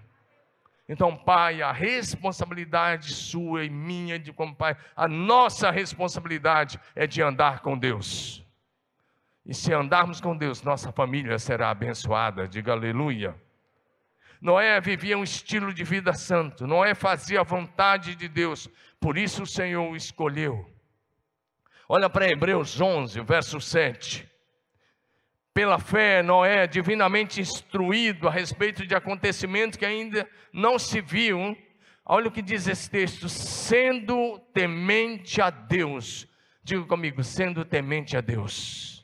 Então, 0.89 1.17
Pai, 1.17 1.61
a 1.61 1.71
responsabilidade 1.71 3.13
sua 3.13 3.65
e 3.65 3.69
minha 3.69 4.17
de 4.17 4.31
como 4.31 4.55
Pai, 4.55 4.77
a 4.95 5.07
nossa 5.07 5.69
responsabilidade 5.69 6.79
é 6.95 7.05
de 7.05 7.21
andar 7.21 7.59
com 7.59 7.77
Deus. 7.77 8.45
E 9.45 9.53
se 9.53 9.73
andarmos 9.73 10.21
com 10.21 10.35
Deus, 10.35 10.61
nossa 10.61 10.91
família 10.91 11.37
será 11.39 11.69
abençoada. 11.69 12.47
Diga 12.47 12.71
aleluia. 12.71 13.35
Noé 14.41 14.79
vivia 14.79 15.17
um 15.17 15.23
estilo 15.23 15.73
de 15.73 15.83
vida 15.83 16.13
santo. 16.13 16.67
Noé 16.67 16.93
fazia 16.93 17.41
a 17.41 17.43
vontade 17.43 18.15
de 18.15 18.27
Deus. 18.27 18.69
Por 18.99 19.17
isso 19.17 19.43
o 19.43 19.47
Senhor 19.47 19.89
o 19.89 19.95
escolheu. 19.95 20.69
Olha 21.89 22.09
para 22.09 22.29
Hebreus 22.29 22.79
11, 22.79 23.21
verso 23.21 23.59
7. 23.59 24.29
Pela 25.57 25.79
fé, 25.79 26.21
Noé, 26.21 26.67
divinamente 26.67 27.41
instruído 27.41 28.27
a 28.27 28.31
respeito 28.31 28.85
de 28.85 28.93
acontecimentos 28.93 29.75
que 29.75 29.87
ainda 29.87 30.29
não 30.53 30.77
se 30.77 31.01
viam, 31.01 31.57
olha 32.05 32.27
o 32.27 32.31
que 32.31 32.43
diz 32.43 32.67
esse 32.67 32.87
texto: 32.87 33.27
sendo 33.27 34.37
temente 34.53 35.41
a 35.41 35.49
Deus. 35.49 36.27
Diga 36.63 36.83
comigo, 36.83 37.23
sendo 37.23 37.65
temente 37.65 38.15
a 38.15 38.21
Deus. 38.21 39.03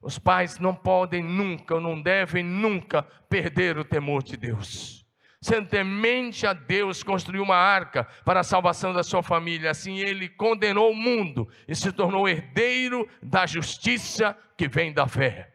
Os 0.00 0.16
pais 0.16 0.60
não 0.60 0.72
podem 0.72 1.24
nunca, 1.24 1.80
não 1.80 2.00
devem 2.00 2.44
nunca 2.44 3.02
perder 3.02 3.76
o 3.76 3.84
temor 3.84 4.22
de 4.22 4.36
Deus 4.36 5.03
sendo 5.44 5.68
temente 5.68 6.46
a 6.46 6.54
Deus, 6.54 7.02
construiu 7.02 7.42
uma 7.42 7.54
arca 7.54 8.08
para 8.24 8.40
a 8.40 8.42
salvação 8.42 8.94
da 8.94 9.02
sua 9.02 9.22
família. 9.22 9.70
Assim 9.70 9.98
ele 9.98 10.26
condenou 10.26 10.90
o 10.90 10.96
mundo 10.96 11.46
e 11.68 11.76
se 11.76 11.92
tornou 11.92 12.26
herdeiro 12.26 13.06
da 13.22 13.44
justiça 13.44 14.34
que 14.56 14.66
vem 14.66 14.90
da 14.90 15.06
fé. 15.06 15.52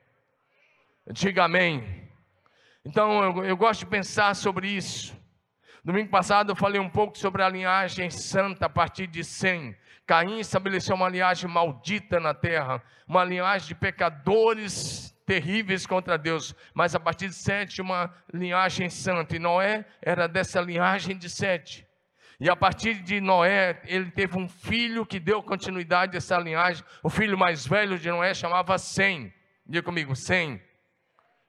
Diga 1.11 1.45
amém. 1.45 2.07
Então 2.85 3.23
eu, 3.23 3.45
eu 3.45 3.57
gosto 3.57 3.79
de 3.79 3.87
pensar 3.87 4.35
sobre 4.35 4.67
isso. 4.67 5.17
Domingo 5.83 6.11
passado 6.11 6.51
eu 6.51 6.55
falei 6.55 6.79
um 6.79 6.89
pouco 6.89 7.17
sobre 7.17 7.41
a 7.41 7.49
linhagem 7.49 8.11
santa 8.11 8.67
a 8.67 8.69
partir 8.69 9.07
de 9.07 9.23
Sem. 9.23 9.75
Caim 10.05 10.39
estabeleceu 10.39 10.95
uma 10.95 11.09
linhagem 11.09 11.49
maldita 11.49 12.19
na 12.19 12.35
terra, 12.35 12.83
uma 13.07 13.23
linhagem 13.23 13.69
de 13.69 13.73
pecadores 13.73 15.18
terríveis 15.29 15.85
contra 15.85 16.17
Deus, 16.17 16.55
mas 16.73 16.95
a 16.95 16.99
partir 16.99 17.27
de 17.27 17.35
Sete, 17.35 17.83
uma 17.83 18.11
linhagem 18.33 18.89
santa, 18.89 19.35
e 19.35 19.39
Noé 19.39 19.85
era 20.01 20.27
dessa 20.27 20.59
linhagem 20.59 21.15
de 21.15 21.29
Sete. 21.29 21.85
E 22.39 22.49
a 22.49 22.55
partir 22.55 22.95
de 23.03 23.21
Noé, 23.21 23.79
ele 23.85 24.09
teve 24.09 24.35
um 24.39 24.49
filho 24.49 25.05
que 25.05 25.19
deu 25.19 25.43
continuidade 25.43 26.15
a 26.15 26.17
essa 26.17 26.39
linhagem. 26.39 26.83
O 27.03 27.11
filho 27.11 27.37
mais 27.37 27.67
velho 27.67 27.99
de 27.99 28.09
Noé 28.09 28.33
chamava 28.33 28.75
Sem. 28.79 29.31
Diga 29.67 29.83
comigo, 29.83 30.15
Sem. 30.15 30.59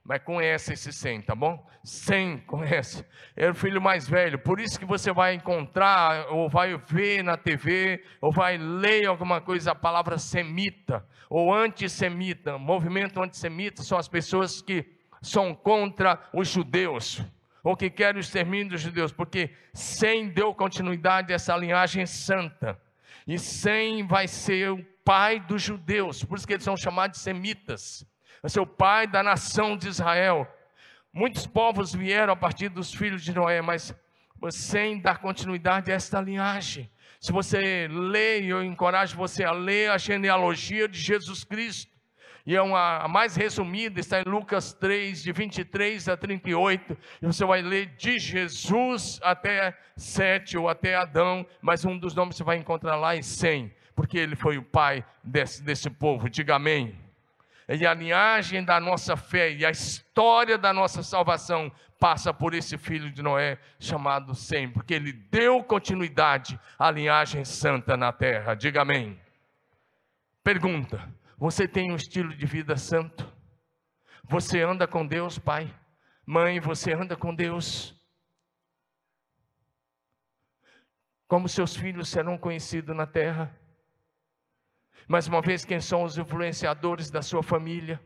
Mas 0.04 0.22
conhece 0.22 0.72
esse 0.72 0.92
Sem, 0.92 1.20
tá 1.20 1.34
bom? 1.34 1.64
Sem, 1.84 2.38
conhece. 2.38 3.04
Era 3.36 3.52
o 3.52 3.54
filho 3.54 3.80
mais 3.80 4.08
velho. 4.08 4.38
Por 4.38 4.58
isso 4.58 4.78
que 4.78 4.84
você 4.84 5.12
vai 5.12 5.34
encontrar, 5.34 6.26
ou 6.30 6.48
vai 6.48 6.76
ver 6.76 7.22
na 7.22 7.36
TV, 7.36 8.02
ou 8.20 8.32
vai 8.32 8.56
ler 8.56 9.06
alguma 9.06 9.40
coisa, 9.40 9.72
a 9.72 9.74
palavra 9.74 10.18
semita, 10.18 11.06
ou 11.28 11.54
antissemita. 11.54 12.58
Movimento 12.58 13.22
antissemita 13.22 13.82
são 13.82 13.98
as 13.98 14.08
pessoas 14.08 14.62
que 14.62 14.84
são 15.22 15.54
contra 15.54 16.18
os 16.32 16.48
judeus, 16.48 17.22
ou 17.62 17.76
que 17.76 17.90
querem 17.90 18.18
o 18.18 18.20
extermínio 18.20 18.70
dos 18.70 18.80
judeus, 18.80 19.12
porque 19.12 19.54
Sem 19.74 20.28
deu 20.28 20.54
continuidade 20.54 21.32
a 21.32 21.36
essa 21.36 21.56
linhagem 21.56 22.06
santa. 22.06 22.80
E 23.26 23.38
Sem 23.38 24.06
vai 24.06 24.26
ser 24.26 24.72
o 24.72 24.84
pai 25.04 25.40
dos 25.40 25.62
judeus, 25.62 26.24
por 26.24 26.38
isso 26.38 26.46
que 26.46 26.54
eles 26.54 26.64
são 26.64 26.76
chamados 26.76 27.18
de 27.18 27.22
semitas 27.22 28.09
vai 28.42 28.50
ser 28.50 28.60
o 28.60 28.66
pai 28.66 29.06
da 29.06 29.22
nação 29.22 29.76
de 29.76 29.88
Israel. 29.88 30.46
Muitos 31.12 31.46
povos 31.46 31.92
vieram 31.92 32.32
a 32.32 32.36
partir 32.36 32.68
dos 32.68 32.94
filhos 32.94 33.22
de 33.22 33.34
Noé, 33.34 33.60
mas 33.60 33.94
sem 34.50 34.98
dar 35.00 35.18
continuidade 35.18 35.90
a 35.90 35.94
esta 35.94 36.20
linhagem. 36.20 36.90
Se 37.20 37.32
você 37.32 37.86
lê, 37.88 38.40
eu 38.40 38.64
encorajo 38.64 39.16
você 39.16 39.44
a 39.44 39.52
ler 39.52 39.90
a 39.90 39.98
genealogia 39.98 40.88
de 40.88 40.98
Jesus 40.98 41.44
Cristo. 41.44 41.90
E 42.46 42.56
é 42.56 42.62
uma, 42.62 43.04
a 43.04 43.08
mais 43.08 43.36
resumida, 43.36 44.00
está 44.00 44.20
em 44.20 44.24
Lucas 44.24 44.72
3, 44.72 45.22
de 45.22 45.30
23 45.30 46.08
a 46.08 46.16
38. 46.16 46.96
E 47.20 47.26
você 47.26 47.44
vai 47.44 47.60
ler 47.60 47.94
de 47.96 48.18
Jesus 48.18 49.20
até 49.22 49.76
Sete 49.94 50.56
ou 50.56 50.66
até 50.66 50.94
Adão, 50.94 51.46
mas 51.60 51.84
um 51.84 51.98
dos 51.98 52.14
nomes 52.14 52.36
você 52.36 52.44
vai 52.44 52.56
encontrar 52.56 52.96
lá 52.96 53.14
em 53.14 53.22
Sem, 53.22 53.70
porque 53.94 54.16
ele 54.16 54.34
foi 54.34 54.56
o 54.56 54.62
pai 54.62 55.04
desse, 55.22 55.62
desse 55.62 55.90
povo. 55.90 56.30
Diga 56.30 56.54
amém 56.54 57.09
e 57.76 57.86
a 57.86 57.94
linhagem 57.94 58.64
da 58.64 58.80
nossa 58.80 59.16
fé 59.16 59.52
e 59.52 59.64
a 59.64 59.70
história 59.70 60.58
da 60.58 60.72
nossa 60.72 61.04
salvação 61.04 61.70
passa 62.00 62.34
por 62.34 62.52
esse 62.52 62.76
filho 62.76 63.12
de 63.12 63.22
Noé 63.22 63.58
chamado 63.78 64.34
Sem, 64.34 64.68
porque 64.68 64.94
ele 64.94 65.12
deu 65.12 65.62
continuidade 65.62 66.58
à 66.76 66.90
linhagem 66.90 67.44
santa 67.44 67.96
na 67.96 68.12
terra. 68.12 68.54
Diga 68.54 68.82
amém. 68.82 69.20
Pergunta: 70.42 71.08
você 71.38 71.68
tem 71.68 71.92
um 71.92 71.96
estilo 71.96 72.34
de 72.34 72.44
vida 72.44 72.76
santo? 72.76 73.30
Você 74.24 74.62
anda 74.62 74.88
com 74.88 75.06
Deus, 75.06 75.38
pai? 75.38 75.72
Mãe, 76.26 76.58
você 76.58 76.92
anda 76.92 77.16
com 77.16 77.32
Deus? 77.32 77.94
Como 81.28 81.48
seus 81.48 81.76
filhos 81.76 82.08
serão 82.08 82.36
conhecidos 82.36 82.96
na 82.96 83.06
terra? 83.06 83.56
Mais 85.10 85.26
uma 85.26 85.42
vez, 85.42 85.64
quem 85.64 85.80
são 85.80 86.04
os 86.04 86.16
influenciadores 86.16 87.10
da 87.10 87.20
sua 87.20 87.42
família? 87.42 88.00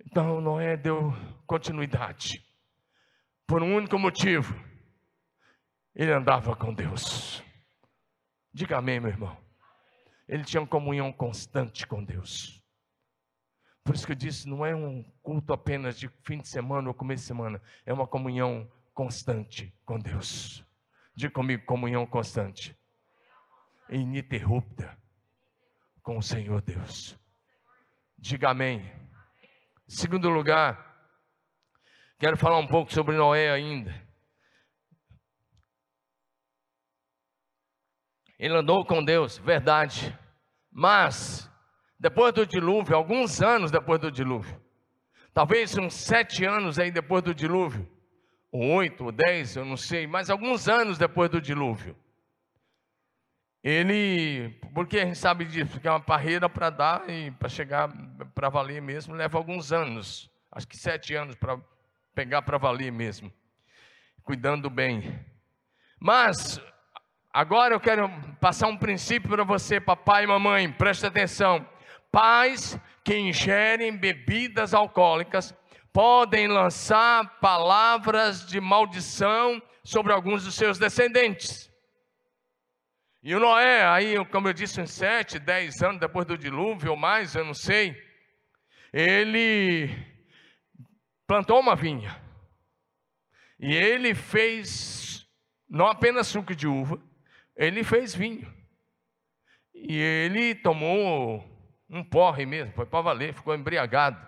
Então, 0.00 0.40
Noé 0.40 0.76
deu 0.76 1.12
continuidade. 1.44 2.40
Por 3.48 3.64
um 3.64 3.74
único 3.74 3.98
motivo. 3.98 4.54
Ele 5.92 6.12
andava 6.12 6.54
com 6.54 6.72
Deus. 6.72 7.42
Diga 8.52 8.78
amém, 8.78 9.00
meu 9.00 9.10
irmão. 9.10 9.36
Ele 10.28 10.44
tinha 10.44 10.60
uma 10.60 10.68
comunhão 10.68 11.12
constante 11.12 11.84
com 11.84 12.04
Deus. 12.04 12.62
Por 13.82 13.96
isso 13.96 14.06
que 14.06 14.12
eu 14.12 14.16
disse, 14.16 14.48
não 14.48 14.64
é 14.64 14.72
um 14.72 15.02
culto 15.20 15.52
apenas 15.52 15.98
de 15.98 16.08
fim 16.22 16.38
de 16.38 16.46
semana 16.46 16.86
ou 16.86 16.94
começo 16.94 17.24
de 17.24 17.26
semana, 17.26 17.60
é 17.84 17.92
uma 17.92 18.06
comunhão 18.06 18.70
constante 18.94 19.74
com 19.84 19.98
Deus. 19.98 20.64
Diga 21.12 21.34
comigo, 21.34 21.66
comunhão 21.66 22.06
constante 22.06 22.78
ininterrupta 23.90 24.96
com 26.02 26.18
o 26.18 26.22
Senhor 26.22 26.62
Deus. 26.62 27.18
Diga 28.18 28.50
amém. 28.50 28.84
Segundo 29.88 30.28
lugar, 30.28 30.96
quero 32.18 32.36
falar 32.36 32.58
um 32.58 32.66
pouco 32.66 32.92
sobre 32.92 33.16
Noé 33.16 33.50
ainda. 33.50 33.94
Ele 38.38 38.54
andou 38.54 38.84
com 38.84 39.04
Deus, 39.04 39.38
verdade. 39.38 40.16
Mas, 40.70 41.50
depois 41.98 42.32
do 42.34 42.46
dilúvio, 42.46 42.94
alguns 42.94 43.40
anos 43.40 43.70
depois 43.70 44.00
do 44.00 44.10
dilúvio, 44.10 44.60
talvez 45.32 45.76
uns 45.78 45.94
sete 45.94 46.44
anos 46.44 46.78
aí 46.78 46.90
depois 46.90 47.22
do 47.22 47.34
dilúvio, 47.34 47.88
ou 48.52 48.62
oito, 48.76 49.04
ou 49.04 49.12
dez, 49.12 49.56
eu 49.56 49.64
não 49.64 49.76
sei, 49.76 50.06
mas 50.06 50.30
alguns 50.30 50.68
anos 50.68 50.98
depois 50.98 51.30
do 51.30 51.40
dilúvio, 51.40 51.96
ele, 53.68 54.50
porque 54.72 54.96
a 54.96 55.04
gente 55.04 55.18
sabe 55.18 55.44
disso, 55.44 55.80
que 55.80 55.88
é 55.88 55.90
uma 55.90 55.98
parreira 55.98 56.48
para 56.48 56.70
dar 56.70 57.10
e 57.10 57.32
para 57.32 57.48
chegar 57.48 57.88
para 58.32 58.48
valer 58.48 58.80
mesmo, 58.80 59.12
leva 59.12 59.36
alguns 59.36 59.72
anos, 59.72 60.30
acho 60.52 60.68
que 60.68 60.76
sete 60.76 61.16
anos 61.16 61.34
para 61.34 61.58
pegar 62.14 62.42
para 62.42 62.58
valer 62.58 62.92
mesmo, 62.92 63.32
cuidando 64.22 64.70
bem. 64.70 65.18
Mas, 65.98 66.60
agora 67.32 67.74
eu 67.74 67.80
quero 67.80 68.08
passar 68.40 68.68
um 68.68 68.76
princípio 68.76 69.28
para 69.28 69.42
você, 69.42 69.80
papai 69.80 70.22
e 70.22 70.26
mamãe, 70.28 70.70
preste 70.70 71.04
atenção. 71.04 71.68
Pais 72.12 72.78
que 73.02 73.16
ingerem 73.16 73.96
bebidas 73.96 74.74
alcoólicas 74.74 75.52
podem 75.92 76.46
lançar 76.46 77.40
palavras 77.40 78.46
de 78.46 78.60
maldição 78.60 79.60
sobre 79.82 80.12
alguns 80.12 80.44
dos 80.44 80.54
seus 80.54 80.78
descendentes. 80.78 81.68
E 83.26 83.34
o 83.34 83.40
Noé, 83.40 83.84
aí, 83.84 84.24
como 84.26 84.46
eu 84.46 84.52
disse, 84.52 84.80
uns 84.80 84.92
sete, 84.92 85.40
dez 85.40 85.82
anos 85.82 85.98
depois 85.98 86.24
do 86.24 86.38
dilúvio 86.38 86.92
ou 86.92 86.96
mais, 86.96 87.34
eu 87.34 87.44
não 87.44 87.54
sei, 87.54 88.00
ele 88.92 89.90
plantou 91.26 91.58
uma 91.58 91.74
vinha. 91.74 92.22
E 93.58 93.74
ele 93.74 94.14
fez 94.14 95.26
não 95.68 95.88
apenas 95.88 96.28
suco 96.28 96.54
de 96.54 96.68
uva, 96.68 97.02
ele 97.56 97.82
fez 97.82 98.14
vinho. 98.14 98.46
E 99.74 99.98
ele 99.98 100.54
tomou 100.54 101.44
um 101.90 102.04
porre 102.04 102.46
mesmo, 102.46 102.74
foi 102.74 102.86
para 102.86 103.00
valer, 103.00 103.34
ficou 103.34 103.56
embriagado. 103.56 104.24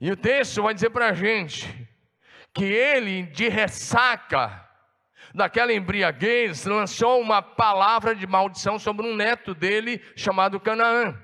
E 0.00 0.10
o 0.10 0.16
texto 0.16 0.60
vai 0.60 0.74
dizer 0.74 0.90
para 0.90 1.10
a 1.10 1.12
gente 1.12 1.88
que 2.52 2.64
ele, 2.64 3.22
de 3.22 3.48
ressaca, 3.48 4.68
daquela 5.34 5.72
embriaguez, 5.72 6.64
lançou 6.64 7.20
uma 7.20 7.42
palavra 7.42 8.14
de 8.14 8.24
maldição 8.24 8.78
sobre 8.78 9.04
um 9.04 9.16
neto 9.16 9.52
dele 9.52 10.00
chamado 10.14 10.60
Canaã. 10.60 11.18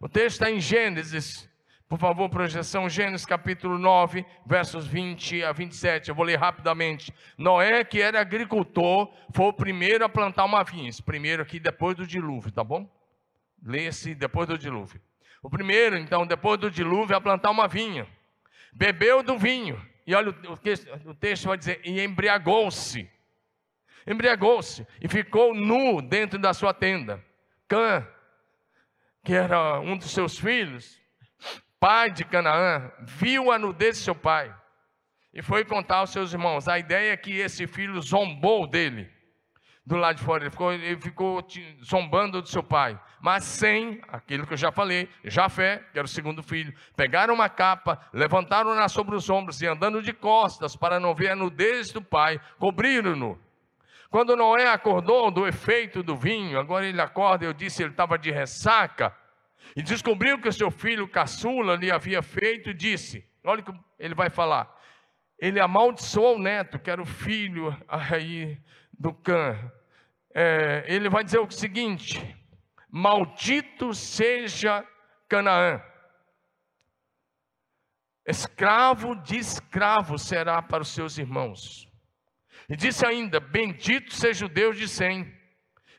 O 0.00 0.08
texto 0.08 0.36
está 0.36 0.50
em 0.50 0.60
Gênesis, 0.60 1.48
por 1.88 1.98
favor, 1.98 2.28
projeção, 2.28 2.88
Gênesis 2.88 3.26
capítulo 3.26 3.76
9, 3.76 4.24
versos 4.46 4.86
20 4.86 5.42
a 5.42 5.50
27. 5.50 6.08
Eu 6.08 6.14
vou 6.14 6.24
ler 6.24 6.36
rapidamente. 6.36 7.12
Noé, 7.36 7.82
que 7.82 8.00
era 8.00 8.20
agricultor, 8.20 9.12
foi 9.34 9.46
o 9.46 9.52
primeiro 9.52 10.04
a 10.04 10.08
plantar 10.08 10.44
uma 10.44 10.62
vinha. 10.62 10.92
Primeiro 11.04 11.42
aqui, 11.42 11.58
depois 11.58 11.96
do 11.96 12.06
dilúvio, 12.06 12.52
tá 12.52 12.62
bom? 12.62 12.88
Leia-se 13.60 14.14
depois 14.14 14.46
do 14.46 14.56
dilúvio. 14.56 15.00
O 15.42 15.50
primeiro, 15.50 15.96
então, 15.96 16.24
depois 16.24 16.60
do 16.60 16.70
dilúvio, 16.70 17.16
a 17.16 17.20
plantar 17.20 17.50
uma 17.50 17.66
vinha. 17.66 18.06
Bebeu 18.72 19.22
do 19.22 19.36
vinho. 19.36 19.84
E 20.06 20.14
olha, 20.14 20.32
o 21.04 21.14
texto 21.14 21.48
vai 21.48 21.58
dizer: 21.58 21.80
e 21.84 22.00
embriagou-se 22.00 23.10
embriagou-se 24.08 24.86
e 25.00 25.06
ficou 25.06 25.54
nu 25.54 26.00
dentro 26.00 26.38
da 26.38 26.54
sua 26.54 26.72
tenda. 26.72 27.22
Cã, 27.68 28.06
que 29.22 29.34
era 29.34 29.78
um 29.80 29.96
dos 29.96 30.10
seus 30.10 30.38
filhos, 30.38 30.98
pai 31.78 32.10
de 32.10 32.24
Canaã, 32.24 32.90
viu 33.02 33.52
a 33.52 33.58
nudez 33.58 33.98
de 33.98 34.04
seu 34.04 34.14
pai 34.14 34.54
e 35.34 35.42
foi 35.42 35.64
contar 35.64 35.98
aos 35.98 36.10
seus 36.10 36.32
irmãos. 36.32 36.66
A 36.66 36.78
ideia 36.78 37.12
é 37.12 37.16
que 37.16 37.38
esse 37.38 37.66
filho 37.66 38.00
zombou 38.00 38.66
dele 38.66 39.10
do 39.84 39.96
lado 39.96 40.16
de 40.16 40.22
fora, 40.22 40.42
ele 40.42 40.50
ficou, 40.50 40.72
ele 40.72 41.00
ficou 41.00 41.46
zombando 41.82 42.42
do 42.42 42.48
seu 42.48 42.62
pai, 42.62 43.00
mas 43.22 43.44
sem 43.44 44.02
aquilo 44.08 44.46
que 44.46 44.52
eu 44.52 44.58
já 44.58 44.70
falei, 44.70 45.08
Jafé, 45.24 45.82
que 45.92 45.98
era 45.98 46.04
o 46.04 46.08
segundo 46.08 46.42
filho, 46.42 46.74
pegaram 46.94 47.32
uma 47.32 47.48
capa, 47.48 47.98
levantaram-na 48.12 48.86
sobre 48.86 49.16
os 49.16 49.30
ombros 49.30 49.62
e 49.62 49.66
andando 49.66 50.02
de 50.02 50.12
costas 50.12 50.76
para 50.76 51.00
não 51.00 51.14
ver 51.14 51.30
a 51.30 51.36
nudez 51.36 51.90
do 51.90 52.02
pai, 52.02 52.38
cobriram-no 52.58 53.40
quando 54.10 54.36
Noé 54.36 54.68
acordou 54.68 55.30
do 55.30 55.46
efeito 55.46 56.02
do 56.02 56.16
vinho, 56.16 56.58
agora 56.58 56.86
ele 56.86 57.00
acorda, 57.00 57.44
eu 57.44 57.52
disse, 57.52 57.82
ele 57.82 57.90
estava 57.90 58.18
de 58.18 58.30
ressaca, 58.30 59.14
e 59.76 59.82
descobriu 59.82 60.40
que 60.40 60.50
seu 60.50 60.70
filho 60.70 61.06
caçula 61.08 61.76
lhe 61.76 61.90
havia 61.90 62.22
feito, 62.22 62.72
disse: 62.72 63.28
Olha 63.44 63.60
o 63.60 63.64
que 63.64 63.72
ele 63.98 64.14
vai 64.14 64.30
falar. 64.30 64.74
Ele 65.38 65.60
amaldiçoou 65.60 66.36
o 66.36 66.38
neto, 66.38 66.78
que 66.78 66.90
era 66.90 67.00
o 67.00 67.06
filho 67.06 67.76
aí 67.86 68.58
do 68.92 69.12
Cã. 69.12 69.56
É, 70.34 70.84
ele 70.86 71.08
vai 71.08 71.22
dizer 71.22 71.38
o 71.38 71.50
seguinte: 71.50 72.36
Maldito 72.88 73.92
seja 73.92 74.84
Canaã, 75.28 75.82
escravo 78.26 79.14
de 79.16 79.36
escravo 79.36 80.18
será 80.18 80.62
para 80.62 80.82
os 80.82 80.88
seus 80.88 81.18
irmãos. 81.18 81.87
E 82.68 82.76
disse 82.76 83.06
ainda: 83.06 83.40
Bendito 83.40 84.14
seja 84.14 84.46
o 84.46 84.48
Deus 84.48 84.76
de 84.76 84.88
Sem, 84.88 85.32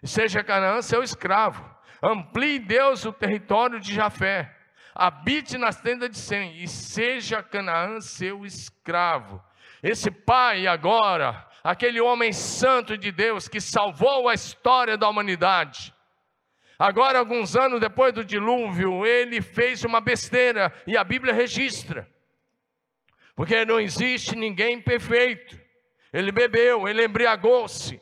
e 0.03 0.07
seja 0.07 0.43
Canaã 0.43 0.81
seu 0.81 1.01
escravo. 1.01 1.63
Amplie 2.01 2.59
Deus 2.59 3.03
o 3.05 3.11
território 3.11 3.79
de 3.79 3.93
Jafé, 3.93 4.55
habite 4.95 5.57
nas 5.57 5.81
tendas 5.81 6.09
de 6.09 6.17
Sem, 6.17 6.61
e 6.61 6.67
seja 6.67 7.43
Canaã 7.43 7.99
seu 7.99 8.45
escravo. 8.45 9.43
Esse 9.81 10.11
pai 10.11 10.67
agora, 10.67 11.47
aquele 11.63 11.99
homem 11.99 12.31
santo 12.31 12.97
de 12.97 13.11
Deus 13.11 13.47
que 13.47 13.59
salvou 13.59 14.29
a 14.29 14.33
história 14.33 14.97
da 14.97 15.09
humanidade, 15.09 15.93
Agora, 16.79 17.19
alguns 17.19 17.57
anos 17.57 17.81
depois 17.81 18.13
do 18.13 18.23
dilúvio, 18.23 19.05
ele 19.05 19.41
fez 19.41 19.83
uma 19.83 19.99
besteira 19.99 20.73
e 20.87 20.95
a 20.95 21.03
Bíblia 21.03 21.33
registra, 21.33 22.09
porque 23.35 23.65
não 23.65 23.81
existe 23.81 24.33
ninguém 24.33 24.81
perfeito. 24.81 25.59
Ele 26.11 26.31
bebeu, 26.31 26.87
ele 26.87 27.05
embriagou-se. 27.05 28.01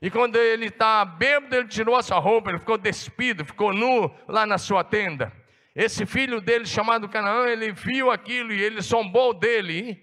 E 0.00 0.10
quando 0.10 0.36
ele 0.36 0.66
está 0.66 1.04
bêbado, 1.04 1.56
ele 1.56 1.68
tirou 1.68 1.96
a 1.96 2.02
sua 2.02 2.18
roupa, 2.18 2.50
ele 2.50 2.58
ficou 2.58 2.76
despido, 2.76 3.44
ficou 3.44 3.72
nu 3.72 4.14
lá 4.28 4.44
na 4.44 4.58
sua 4.58 4.84
tenda. 4.84 5.32
Esse 5.74 6.06
filho 6.06 6.40
dele, 6.40 6.66
chamado 6.66 7.08
Canaã, 7.08 7.46
ele 7.48 7.72
viu 7.72 8.10
aquilo 8.10 8.52
e 8.52 8.62
ele 8.62 8.80
zombou 8.80 9.34
dele. 9.34 10.02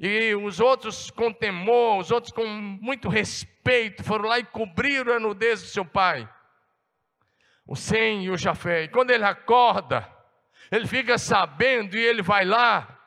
E 0.00 0.34
os 0.34 0.60
outros 0.60 1.10
com 1.10 1.32
temor, 1.32 1.98
os 1.98 2.10
outros 2.10 2.32
com 2.32 2.46
muito 2.46 3.08
respeito, 3.08 4.04
foram 4.04 4.28
lá 4.28 4.38
e 4.38 4.44
cobriram 4.44 5.14
a 5.14 5.20
nudez 5.20 5.62
do 5.62 5.68
seu 5.68 5.84
pai. 5.84 6.28
O 7.66 7.74
Sem 7.74 8.24
e 8.24 8.30
o 8.30 8.36
Jafé. 8.36 8.84
E 8.84 8.88
quando 8.88 9.10
ele 9.10 9.24
acorda, 9.24 10.08
ele 10.70 10.86
fica 10.86 11.18
sabendo 11.18 11.96
e 11.96 12.00
ele 12.00 12.22
vai 12.22 12.44
lá 12.44 12.97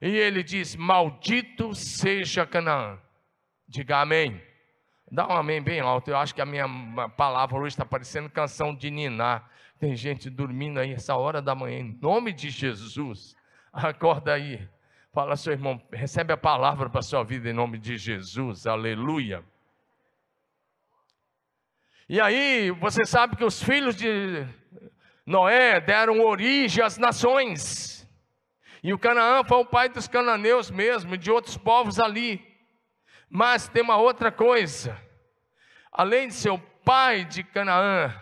e 0.00 0.08
ele 0.08 0.42
diz: 0.42 0.76
Maldito 0.76 1.74
seja 1.74 2.46
Canaã. 2.46 2.98
Diga 3.68 4.00
amém. 4.00 4.40
Dá 5.10 5.26
um 5.28 5.32
amém 5.32 5.62
bem 5.62 5.80
alto. 5.80 6.10
Eu 6.10 6.16
acho 6.16 6.34
que 6.34 6.40
a 6.40 6.46
minha 6.46 6.66
palavra 7.16 7.56
hoje 7.56 7.74
está 7.74 7.84
parecendo 7.84 8.28
canção 8.28 8.74
de 8.74 8.90
Niná. 8.90 9.42
Tem 9.78 9.94
gente 9.94 10.28
dormindo 10.28 10.80
aí 10.80 10.92
essa 10.92 11.14
hora 11.14 11.40
da 11.40 11.54
manhã. 11.54 11.78
Em 11.78 11.98
nome 12.00 12.32
de 12.32 12.50
Jesus. 12.50 13.36
Acorda 13.72 14.34
aí. 14.34 14.68
Fala, 15.12 15.36
seu 15.36 15.52
irmão, 15.52 15.80
recebe 15.92 16.32
a 16.32 16.36
palavra 16.36 16.90
para 16.90 16.98
a 16.98 17.02
sua 17.02 17.22
vida 17.22 17.48
em 17.48 17.52
nome 17.52 17.78
de 17.78 17.96
Jesus. 17.96 18.66
Aleluia. 18.66 19.44
E 22.08 22.20
aí, 22.20 22.72
você 22.72 23.04
sabe 23.04 23.36
que 23.36 23.44
os 23.44 23.62
filhos 23.62 23.94
de 23.94 24.44
Noé 25.24 25.80
deram 25.80 26.20
origem 26.20 26.84
às 26.84 26.98
nações. 26.98 27.93
E 28.84 28.92
o 28.92 28.98
Canaã 28.98 29.42
foi 29.42 29.56
o 29.56 29.64
pai 29.64 29.88
dos 29.88 30.06
cananeus 30.06 30.70
mesmo, 30.70 31.16
de 31.16 31.30
outros 31.30 31.56
povos 31.56 31.98
ali. 31.98 32.46
Mas 33.30 33.66
tem 33.66 33.82
uma 33.82 33.96
outra 33.96 34.30
coisa. 34.30 35.00
Além 35.90 36.28
de 36.28 36.34
ser 36.34 36.50
o 36.50 36.58
pai 36.58 37.24
de 37.24 37.42
Canaã, 37.42 38.14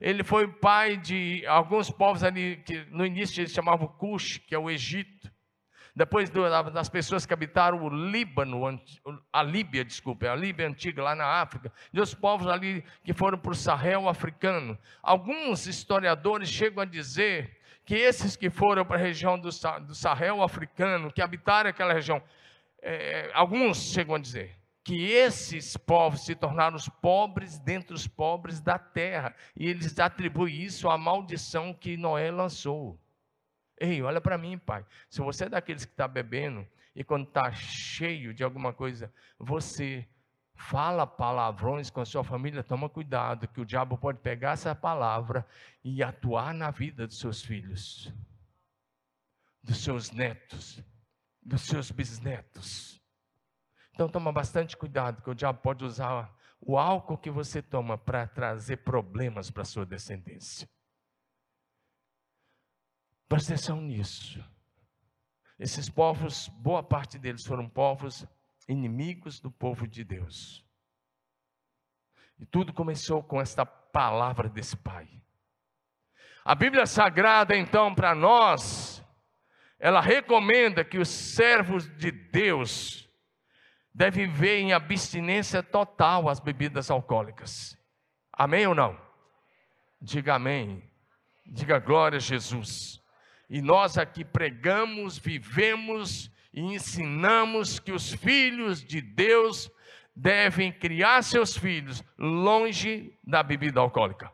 ele 0.00 0.24
foi 0.24 0.48
pai 0.48 0.96
de 0.96 1.46
alguns 1.46 1.88
povos 1.88 2.24
ali 2.24 2.56
que 2.66 2.84
no 2.90 3.06
início 3.06 3.42
eles 3.42 3.52
chamavam 3.52 3.86
Cush, 3.86 4.38
que 4.38 4.56
é 4.56 4.58
o 4.58 4.68
Egito. 4.68 5.30
Depois 5.94 6.28
das 6.30 6.88
pessoas 6.88 7.24
que 7.24 7.32
habitaram 7.32 7.80
o 7.84 7.88
Líbano, 7.88 8.82
a 9.32 9.42
Líbia, 9.44 9.84
desculpe, 9.84 10.26
a 10.26 10.34
Líbia 10.34 10.66
antiga 10.66 11.00
lá 11.00 11.14
na 11.14 11.26
África, 11.26 11.72
e 11.92 12.00
os 12.00 12.12
povos 12.12 12.48
ali 12.48 12.82
que 13.04 13.12
foram 13.12 13.38
para 13.38 13.52
o 13.52 13.54
Sahel 13.54 14.08
africano. 14.08 14.76
Alguns 15.00 15.68
historiadores 15.68 16.48
chegam 16.48 16.82
a 16.82 16.86
dizer 16.86 17.61
que 17.92 17.96
esses 17.98 18.36
que 18.36 18.48
foram 18.48 18.86
para 18.86 18.96
a 18.96 19.04
região 19.04 19.38
do, 19.38 19.50
do 19.86 19.94
Sahel 19.94 20.42
africano, 20.42 21.12
que 21.12 21.20
habitaram 21.20 21.68
aquela 21.68 21.92
região, 21.92 22.22
é, 22.80 23.30
alguns 23.34 23.92
chegam 23.92 24.14
a 24.14 24.18
dizer 24.18 24.56
que 24.82 25.10
esses 25.10 25.76
povos 25.76 26.24
se 26.24 26.34
tornaram 26.34 26.74
os 26.74 26.88
pobres 26.88 27.58
dentre 27.58 27.94
os 27.94 28.06
pobres 28.06 28.62
da 28.62 28.78
terra, 28.78 29.36
e 29.54 29.68
eles 29.68 29.98
atribuem 29.98 30.62
isso 30.62 30.88
à 30.88 30.96
maldição 30.96 31.74
que 31.74 31.98
Noé 31.98 32.30
lançou. 32.30 32.98
Ei, 33.78 34.00
olha 34.00 34.22
para 34.22 34.38
mim, 34.38 34.56
pai. 34.56 34.86
Se 35.10 35.20
você 35.20 35.44
é 35.44 35.50
daqueles 35.50 35.84
que 35.84 35.92
está 35.92 36.08
bebendo 36.08 36.66
e 36.96 37.04
quando 37.04 37.28
está 37.28 37.52
cheio 37.52 38.32
de 38.32 38.42
alguma 38.42 38.72
coisa, 38.72 39.12
você 39.38 40.08
fala 40.68 41.06
palavrões 41.06 41.90
com 41.90 42.00
a 42.00 42.04
sua 42.04 42.22
família, 42.22 42.62
toma 42.62 42.88
cuidado, 42.88 43.48
que 43.48 43.60
o 43.60 43.64
diabo 43.64 43.98
pode 43.98 44.20
pegar 44.20 44.52
essa 44.52 44.74
palavra 44.74 45.46
e 45.82 46.02
atuar 46.02 46.54
na 46.54 46.70
vida 46.70 47.06
dos 47.06 47.18
seus 47.18 47.42
filhos, 47.42 48.12
dos 49.62 49.82
seus 49.82 50.10
netos, 50.12 50.82
dos 51.42 51.62
seus 51.62 51.90
bisnetos. 51.90 53.02
Então 53.92 54.08
toma 54.08 54.32
bastante 54.32 54.76
cuidado, 54.76 55.22
que 55.22 55.30
o 55.30 55.34
diabo 55.34 55.60
pode 55.60 55.84
usar 55.84 56.34
o 56.60 56.78
álcool 56.78 57.18
que 57.18 57.30
você 57.30 57.60
toma 57.60 57.98
para 57.98 58.26
trazer 58.26 58.78
problemas 58.78 59.50
para 59.50 59.62
a 59.62 59.66
sua 59.66 59.84
descendência. 59.84 60.68
Presta 63.28 63.54
atenção 63.54 63.80
nisso. 63.80 64.42
Esses 65.58 65.88
povos, 65.88 66.48
boa 66.48 66.82
parte 66.82 67.18
deles 67.18 67.44
foram 67.44 67.68
povos 67.68 68.26
inimigos 68.68 69.40
do 69.40 69.50
povo 69.50 69.86
de 69.86 70.04
Deus. 70.04 70.64
E 72.38 72.46
tudo 72.46 72.72
começou 72.72 73.22
com 73.22 73.40
esta 73.40 73.64
palavra 73.64 74.48
desse 74.48 74.76
pai. 74.76 75.08
A 76.44 76.54
Bíblia 76.54 76.86
Sagrada, 76.86 77.56
então, 77.56 77.94
para 77.94 78.14
nós, 78.14 79.04
ela 79.78 80.00
recomenda 80.00 80.84
que 80.84 80.98
os 80.98 81.08
servos 81.08 81.88
de 81.96 82.10
Deus 82.10 83.08
devem 83.94 84.26
viver 84.26 84.58
em 84.58 84.72
abstinência 84.72 85.62
total 85.62 86.28
às 86.28 86.40
bebidas 86.40 86.90
alcoólicas. 86.90 87.78
Amém 88.32 88.66
ou 88.66 88.74
não? 88.74 89.00
Diga 90.00 90.34
amém. 90.34 90.82
Diga 91.46 91.78
glória 91.78 92.16
a 92.16 92.20
Jesus. 92.20 93.00
E 93.48 93.60
nós 93.60 93.98
aqui 93.98 94.24
pregamos, 94.24 95.18
vivemos 95.18 96.31
e 96.52 96.60
ensinamos 96.60 97.78
que 97.78 97.92
os 97.92 98.12
filhos 98.12 98.84
de 98.84 99.00
Deus 99.00 99.70
devem 100.14 100.70
criar 100.70 101.22
seus 101.22 101.56
filhos 101.56 102.04
longe 102.18 103.18
da 103.24 103.42
bebida 103.42 103.80
alcoólica. 103.80 104.30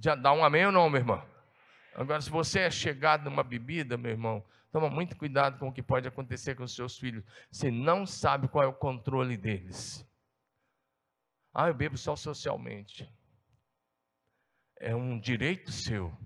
Já 0.00 0.14
dá 0.14 0.32
um 0.32 0.44
amém 0.44 0.66
ou 0.66 0.72
não, 0.72 0.88
meu 0.88 1.00
irmão? 1.00 1.26
Agora, 1.94 2.20
se 2.20 2.30
você 2.30 2.60
é 2.60 2.70
chegado 2.70 3.24
numa 3.24 3.42
bebida, 3.42 3.96
meu 3.96 4.12
irmão, 4.12 4.44
toma 4.70 4.88
muito 4.88 5.16
cuidado 5.16 5.58
com 5.58 5.68
o 5.68 5.72
que 5.72 5.82
pode 5.82 6.06
acontecer 6.06 6.54
com 6.54 6.62
os 6.62 6.74
seus 6.74 6.96
filhos. 6.96 7.24
Você 7.50 7.70
não 7.70 8.06
sabe 8.06 8.46
qual 8.46 8.64
é 8.64 8.68
o 8.68 8.72
controle 8.72 9.36
deles. 9.36 10.06
Ah, 11.52 11.66
eu 11.66 11.74
bebo 11.74 11.98
só 11.98 12.14
socialmente. 12.14 13.12
É 14.78 14.94
um 14.94 15.18
direito 15.18 15.72
seu, 15.72 16.16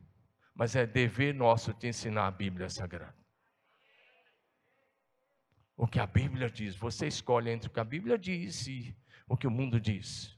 mas 0.54 0.76
é 0.76 0.86
dever 0.86 1.34
nosso 1.34 1.72
te 1.72 1.86
ensinar 1.86 2.26
a 2.26 2.30
Bíblia 2.30 2.68
Sagrada 2.68 3.23
o 5.76 5.87
que 5.87 5.98
a 5.98 6.06
Bíblia 6.06 6.50
diz. 6.50 6.76
Você 6.76 7.06
escolhe 7.06 7.50
entre 7.50 7.68
o 7.68 7.72
que 7.72 7.80
a 7.80 7.84
Bíblia 7.84 8.18
diz 8.18 8.66
e 8.66 8.96
o 9.28 9.37
que 9.37 9.46
o 9.46 9.50
mundo 9.50 9.80
diz. 9.80 10.37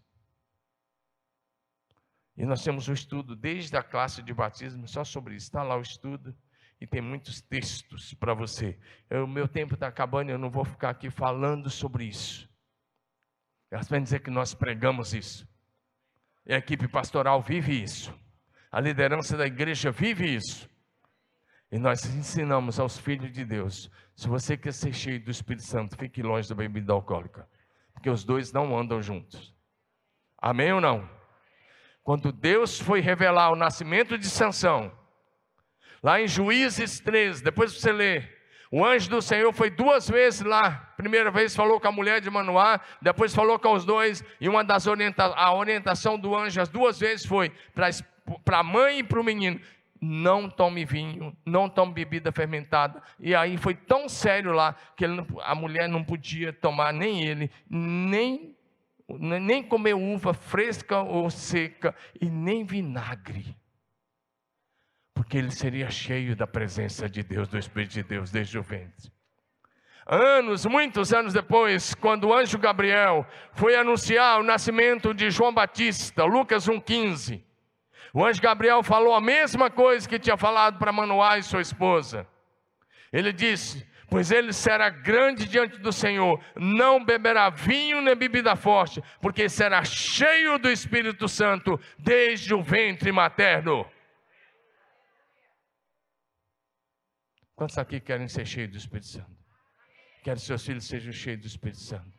E 2.37 2.45
nós 2.45 2.63
temos 2.63 2.89
um 2.89 2.93
estudo 2.93 3.35
desde 3.35 3.77
a 3.77 3.83
classe 3.83 4.23
de 4.23 4.33
batismo 4.33 4.87
só 4.87 5.05
sobre 5.05 5.35
isso. 5.35 5.47
Está 5.47 5.63
lá 5.63 5.77
o 5.77 5.83
estudo 5.83 6.37
e 6.81 6.87
tem 6.87 7.01
muitos 7.01 7.41
textos 7.41 8.13
para 8.15 8.35
você. 8.35 8.79
O 9.11 9.27
meu 9.27 9.49
tempo 9.49 9.75
está 9.75 9.87
acabando, 9.87 10.31
eu 10.31 10.39
não 10.39 10.51
vou 10.51 10.65
ficar 10.65 10.91
aqui 10.91 11.11
falando 11.11 11.71
sobre 11.71 12.05
isso. 12.05 12.49
Elas 13.71 13.89
vão 13.89 14.01
dizer 14.01 14.21
que 14.21 14.31
nós 14.31 14.55
pregamos 14.55 15.15
isso. 15.15 15.49
E 16.45 16.55
a 16.55 16.59
equipe 16.59 16.87
pastoral 16.87 17.43
vive 17.43 17.83
isso. 17.83 18.15
A 18.71 18.81
liderança 18.81 19.37
da 19.37 19.47
igreja 19.47 19.91
vive 19.91 20.37
isso. 20.37 20.69
E 21.77 21.79
nós 21.79 22.07
ensinamos 22.07 22.81
aos 22.81 22.97
filhos 22.97 23.31
de 23.31 23.45
Deus: 23.45 23.91
se 24.15 24.27
você 24.27 24.57
quer 24.57 24.73
ser 24.73 24.95
cheio 24.95 25.23
do 25.23 25.31
Espírito 25.31 25.67
Santo, 25.67 25.95
fique 25.95 26.23
longe 26.23 26.49
da 26.49 26.55
bebida 26.55 26.95
alcoólica, 26.95 27.47
porque 27.93 28.09
os 28.09 28.25
dois 28.25 28.51
não 28.51 28.75
andam 28.79 29.03
juntos. 29.03 29.55
Amém 30.39 30.73
ou 30.73 30.81
não? 30.81 31.07
Quando 32.03 32.33
Deus 32.33 32.81
foi 32.81 33.01
revelar 33.01 33.51
o 33.51 33.57
nascimento 33.57 34.17
de 34.17 34.27
Sansão, 34.27 34.91
lá 36.03 36.19
em 36.19 36.27
Juízes 36.27 36.99
13, 36.99 37.45
depois 37.45 37.75
você 37.75 37.93
lê, 37.93 38.25
o 38.71 38.83
anjo 38.83 39.11
do 39.11 39.21
Senhor 39.21 39.53
foi 39.53 39.69
duas 39.69 40.09
vezes 40.09 40.41
lá. 40.41 40.95
Primeira 40.97 41.31
vez 41.31 41.55
falou 41.55 41.79
com 41.79 41.89
a 41.89 41.93
mulher 41.93 42.23
de 42.23 42.31
Manoá, 42.31 42.81
depois 43.03 43.35
falou 43.35 43.59
com 43.59 43.75
os 43.75 43.85
dois, 43.85 44.25
e 44.41 44.49
uma 44.49 44.65
das 44.65 44.87
orienta 44.87 45.25
a 45.25 45.55
orientação 45.55 46.19
do 46.19 46.35
anjo, 46.35 46.59
as 46.59 46.71
duas 46.71 46.99
vezes 46.99 47.27
foi 47.27 47.53
para 47.75 48.61
a 48.61 48.63
mãe 48.63 49.01
e 49.01 49.03
para 49.03 49.21
o 49.21 49.25
menino: 49.25 49.61
não 50.01 50.49
tome 50.49 50.85
vinho, 50.85 51.37
não 51.45 51.69
tome 51.69 51.93
bebida 51.93 52.31
fermentada. 52.33 53.03
E 53.19 53.35
aí 53.35 53.57
foi 53.57 53.75
tão 53.75 54.09
sério 54.09 54.53
lá 54.53 54.75
que 54.97 55.05
a 55.43 55.55
mulher 55.55 55.89
não 55.89 56.05
podia 56.05 56.53
tomar 56.53 56.93
nem 56.93 57.25
ele, 57.25 57.51
nem, 57.69 58.57
nem 59.09 59.63
comer 59.63 59.95
uva 59.95 60.35
fresca 60.35 61.01
ou 61.01 61.31
seca 61.31 61.95
e 62.21 62.29
nem 62.29 62.65
vinagre. 62.65 63.57
Porque 65.15 65.39
ele 65.39 65.51
seria 65.51 65.91
cheio 65.91 66.37
da 66.37 66.47
presença 66.47 67.09
de 67.09 67.23
Deus, 67.23 67.49
do 67.49 67.59
Espírito 67.59 67.95
de 67.95 68.03
Deus 68.03 68.31
desde 68.31 68.59
o 68.59 68.63
ventre. 68.63 69.11
Anos, 70.09 70.65
muitos 70.65 71.13
anos 71.13 71.33
depois, 71.33 71.93
quando 71.95 72.29
o 72.29 72.35
anjo 72.35 72.59
Gabriel 72.59 73.27
foi 73.53 73.75
anunciar 73.75 74.39
o 74.39 74.45
nascimento 74.45 75.13
de 75.13 75.31
João 75.31 75.53
Batista, 75.53 76.25
Lucas 76.25 76.69
1,15, 76.69 77.43
o 78.17 78.25
anjo 78.25 78.41
Gabriel 78.41 78.83
falou 78.83 79.15
a 79.15 79.21
mesma 79.21 79.71
coisa 79.71 80.09
que 80.09 80.19
tinha 80.19 80.39
falado 80.39 80.79
para 80.79 80.91
Manoá 80.91 81.37
e 81.37 81.43
sua 81.43 81.61
esposa. 81.61 82.27
Ele 83.13 83.31
disse: 83.31 83.87
Pois 84.09 84.31
ele 84.31 84.55
será 84.55 84.89
grande 84.89 85.47
diante 85.47 85.77
do 85.77 85.93
Senhor, 85.93 86.43
não 86.57 87.05
beberá 87.05 87.51
vinho 87.51 88.01
nem 88.01 88.17
bebida 88.17 88.57
forte, 88.57 89.03
porque 89.21 89.51
será 89.51 89.85
cheio 89.85 90.59
do 90.59 90.71
Espírito 90.71 91.29
Santo 91.29 91.79
desde 91.99 92.55
o 92.55 92.63
ventre 92.63 93.13
materno. 93.13 93.85
Quantos 97.55 97.77
aqui 97.77 98.01
querem 98.01 98.29
ser 98.29 98.47
cheios 98.47 98.71
do 98.71 98.79
Espírito 98.79 99.09
Santo? 99.09 99.37
Querem 100.25 100.41
que 100.41 100.47
seus 100.47 100.65
filhos 100.65 100.87
sejam 100.87 101.13
cheios 101.13 101.43
do 101.43 101.47
Espírito 101.47 101.81
Santo. 101.81 102.11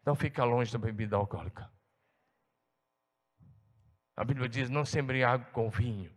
Então 0.00 0.14
fica 0.14 0.44
longe 0.44 0.72
da 0.72 0.78
bebida 0.78 1.16
alcoólica. 1.16 1.73
A 4.16 4.24
Bíblia 4.24 4.48
diz: 4.48 4.70
não 4.70 4.84
se 4.84 4.98
embriague 4.98 5.46
com 5.52 5.68
vinho, 5.68 6.12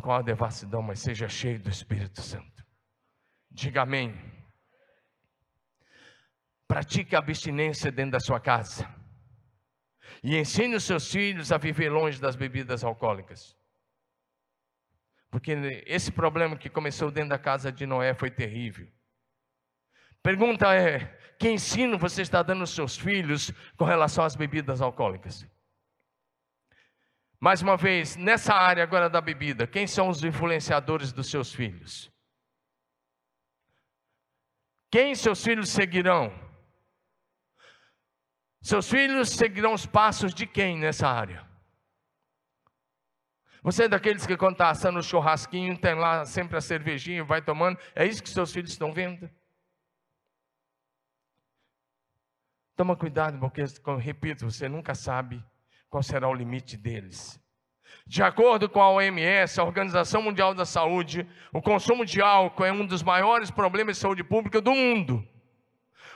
com 0.00 0.12
a 0.12 0.22
devassidão, 0.22 0.82
mas 0.82 1.00
seja 1.00 1.28
cheio 1.28 1.58
do 1.60 1.70
Espírito 1.70 2.22
Santo. 2.22 2.64
Diga 3.50 3.82
amém. 3.82 4.14
Pratique 6.68 7.16
a 7.16 7.18
abstinência 7.18 7.90
dentro 7.90 8.12
da 8.12 8.20
sua 8.20 8.38
casa. 8.38 8.88
E 10.22 10.36
ensine 10.36 10.76
os 10.76 10.84
seus 10.84 11.10
filhos 11.10 11.50
a 11.50 11.58
viver 11.58 11.90
longe 11.90 12.20
das 12.20 12.36
bebidas 12.36 12.84
alcoólicas. 12.84 13.56
Porque 15.30 15.52
esse 15.86 16.12
problema 16.12 16.56
que 16.56 16.68
começou 16.68 17.10
dentro 17.10 17.30
da 17.30 17.38
casa 17.38 17.72
de 17.72 17.86
Noé 17.86 18.14
foi 18.14 18.30
terrível. 18.30 18.88
Pergunta 20.22 20.72
é: 20.74 21.06
que 21.38 21.48
ensino 21.48 21.98
você 21.98 22.22
está 22.22 22.42
dando 22.42 22.60
aos 22.60 22.70
seus 22.70 22.96
filhos 22.96 23.50
com 23.76 23.84
relação 23.84 24.24
às 24.24 24.36
bebidas 24.36 24.80
alcoólicas? 24.80 25.46
Mais 27.40 27.62
uma 27.62 27.74
vez, 27.74 28.16
nessa 28.16 28.52
área 28.52 28.82
agora 28.82 29.08
da 29.08 29.18
bebida, 29.18 29.66
quem 29.66 29.86
são 29.86 30.10
os 30.10 30.22
influenciadores 30.22 31.10
dos 31.10 31.30
seus 31.30 31.50
filhos? 31.54 32.12
Quem 34.90 35.14
seus 35.14 35.42
filhos 35.42 35.70
seguirão? 35.70 36.30
Seus 38.60 38.90
filhos 38.90 39.30
seguirão 39.30 39.72
os 39.72 39.86
passos 39.86 40.34
de 40.34 40.46
quem 40.46 40.78
nessa 40.78 41.08
área? 41.08 41.48
Você 43.62 43.84
é 43.84 43.88
daqueles 43.88 44.26
que 44.26 44.36
quando 44.36 44.52
está 44.52 44.68
assando 44.68 44.98
o 44.98 45.02
churrasquinho, 45.02 45.78
tem 45.80 45.94
lá 45.94 46.26
sempre 46.26 46.58
a 46.58 46.60
cervejinha, 46.60 47.24
vai 47.24 47.40
tomando, 47.40 47.78
é 47.94 48.04
isso 48.04 48.22
que 48.22 48.28
seus 48.28 48.52
filhos 48.52 48.72
estão 48.72 48.92
vendo? 48.92 49.30
Toma 52.76 52.94
cuidado, 52.96 53.38
porque, 53.38 53.62
repito, 53.98 54.44
você 54.44 54.68
nunca 54.68 54.94
sabe 54.94 55.42
qual 55.90 56.02
será 56.02 56.28
o 56.28 56.34
limite 56.34 56.76
deles. 56.76 57.38
De 58.06 58.22
acordo 58.22 58.68
com 58.68 58.80
a 58.80 58.90
OMS, 58.90 59.60
a 59.60 59.64
Organização 59.64 60.22
Mundial 60.22 60.54
da 60.54 60.64
Saúde, 60.64 61.28
o 61.52 61.60
consumo 61.60 62.06
de 62.06 62.22
álcool 62.22 62.64
é 62.64 62.72
um 62.72 62.86
dos 62.86 63.02
maiores 63.02 63.50
problemas 63.50 63.96
de 63.96 64.02
saúde 64.02 64.22
pública 64.22 64.60
do 64.60 64.72
mundo. 64.72 65.26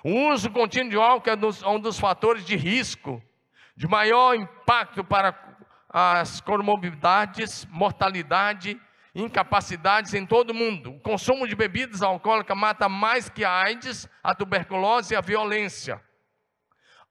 O 0.05 0.31
uso 0.31 0.51
contínuo 0.51 0.91
de 0.91 0.97
álcool 0.97 1.31
é 1.31 1.69
um 1.69 1.81
dos 1.81 1.99
fatores 1.99 2.45
de 2.45 2.57
risco, 2.57 3.23
de 3.77 3.89
maior 3.89 4.35
impacto 4.35 5.03
para 5.03 5.37
as 5.89 6.41
comorbidades, 6.41 7.67
mortalidade, 7.67 8.81
incapacidades 9.15 10.15
em 10.15 10.27
todo 10.27 10.51
o 10.51 10.55
mundo. 10.55 10.93
O 10.93 11.01
consumo 11.01 11.47
de 11.47 11.55
bebidas 11.55 12.03
alcoólicas 12.03 12.57
mata 12.57 12.89
mais 12.89 13.29
que 13.29 13.45
a 13.45 13.51
AIDS, 13.51 14.09
a 14.23 14.35
tuberculose 14.35 15.15
e 15.15 15.17
a 15.17 15.21
violência. 15.21 16.01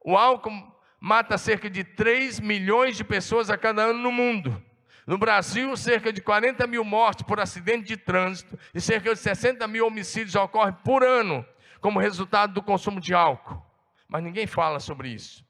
O 0.03 0.17
álcool 0.17 0.72
mata 1.03 1.37
cerca 1.37 1.69
de 1.69 1.83
3 1.83 2.39
milhões 2.39 2.95
de 2.95 3.03
pessoas 3.03 3.49
a 3.49 3.57
cada 3.57 3.81
ano 3.81 3.99
no 3.99 4.09
mundo. 4.09 4.63
No 5.05 5.17
Brasil, 5.17 5.75
cerca 5.75 6.13
de 6.13 6.21
40 6.21 6.65
mil 6.65 6.85
mortes 6.85 7.25
por 7.27 7.41
acidente 7.41 7.87
de 7.87 7.97
trânsito 7.97 8.57
e 8.73 8.79
cerca 8.79 9.13
de 9.13 9.19
60 9.19 9.67
mil 9.67 9.85
homicídios 9.85 10.33
ocorrem 10.35 10.73
por 10.81 11.03
ano 11.03 11.45
como 11.81 11.99
resultado 11.99 12.53
do 12.53 12.63
consumo 12.63 13.01
de 13.01 13.13
álcool. 13.13 13.61
Mas 14.07 14.23
ninguém 14.23 14.47
fala 14.47 14.79
sobre 14.79 15.09
isso, 15.09 15.45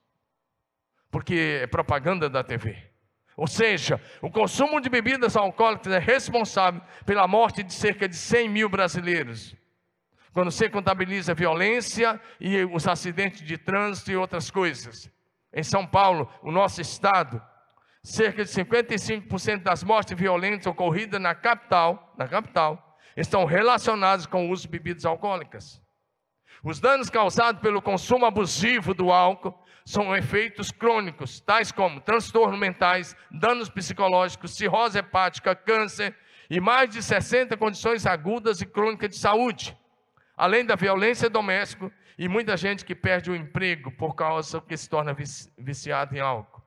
porque 1.11 1.59
é 1.61 1.67
propaganda 1.67 2.27
da 2.27 2.43
TV. 2.43 2.75
Ou 3.37 3.45
seja, 3.45 4.01
o 4.23 4.31
consumo 4.31 4.81
de 4.81 4.89
bebidas 4.89 5.37
alcoólicas 5.37 5.93
é 5.93 5.99
responsável 5.99 6.81
pela 7.05 7.27
morte 7.27 7.61
de 7.61 7.73
cerca 7.73 8.09
de 8.09 8.15
100 8.15 8.49
mil 8.49 8.69
brasileiros. 8.69 9.55
Quando 10.33 10.49
você 10.49 10.67
contabiliza 10.67 11.33
a 11.33 11.35
violência 11.35 12.19
e 12.39 12.63
os 12.63 12.87
acidentes 12.87 13.43
de 13.43 13.55
trânsito 13.55 14.11
e 14.11 14.17
outras 14.17 14.49
coisas. 14.49 15.12
Em 15.53 15.63
São 15.63 15.85
Paulo, 15.85 16.27
o 16.41 16.51
nosso 16.51 16.81
estado, 16.81 17.41
cerca 18.01 18.43
de 18.43 18.49
55% 18.49 19.61
das 19.61 19.83
mortes 19.83 20.17
violentas 20.17 20.65
ocorridas 20.65 21.21
na 21.21 21.35
capital, 21.35 22.13
na 22.17 22.27
capital, 22.27 22.97
estão 23.15 23.45
relacionadas 23.45 24.25
com 24.25 24.47
o 24.47 24.51
uso 24.51 24.63
de 24.63 24.69
bebidas 24.69 25.05
alcoólicas. 25.05 25.79
Os 26.63 26.79
danos 26.79 27.09
causados 27.09 27.61
pelo 27.61 27.81
consumo 27.81 28.25
abusivo 28.25 28.93
do 28.93 29.11
álcool 29.11 29.53
são 29.85 30.15
efeitos 30.15 30.71
crônicos, 30.71 31.39
tais 31.41 31.71
como 31.71 31.99
transtornos 31.99 32.59
mentais, 32.59 33.15
danos 33.29 33.69
psicológicos, 33.69 34.55
cirrose 34.55 34.97
hepática, 34.97 35.53
câncer 35.53 36.15
e 36.49 36.59
mais 36.59 36.89
de 36.89 37.03
60 37.03 37.55
condições 37.57 38.05
agudas 38.05 38.61
e 38.61 38.65
crônicas 38.65 39.09
de 39.09 39.17
saúde, 39.17 39.77
além 40.35 40.65
da 40.65 40.75
violência 40.75 41.29
doméstica 41.29 41.91
e 42.17 42.27
muita 42.27 42.55
gente 42.55 42.85
que 42.85 42.95
perde 42.95 43.31
o 43.31 43.35
emprego 43.35 43.91
por 43.91 44.15
causa 44.15 44.61
que 44.61 44.75
se 44.77 44.89
torna 44.89 45.15
viciado 45.57 46.15
em 46.15 46.19
álcool. 46.19 46.61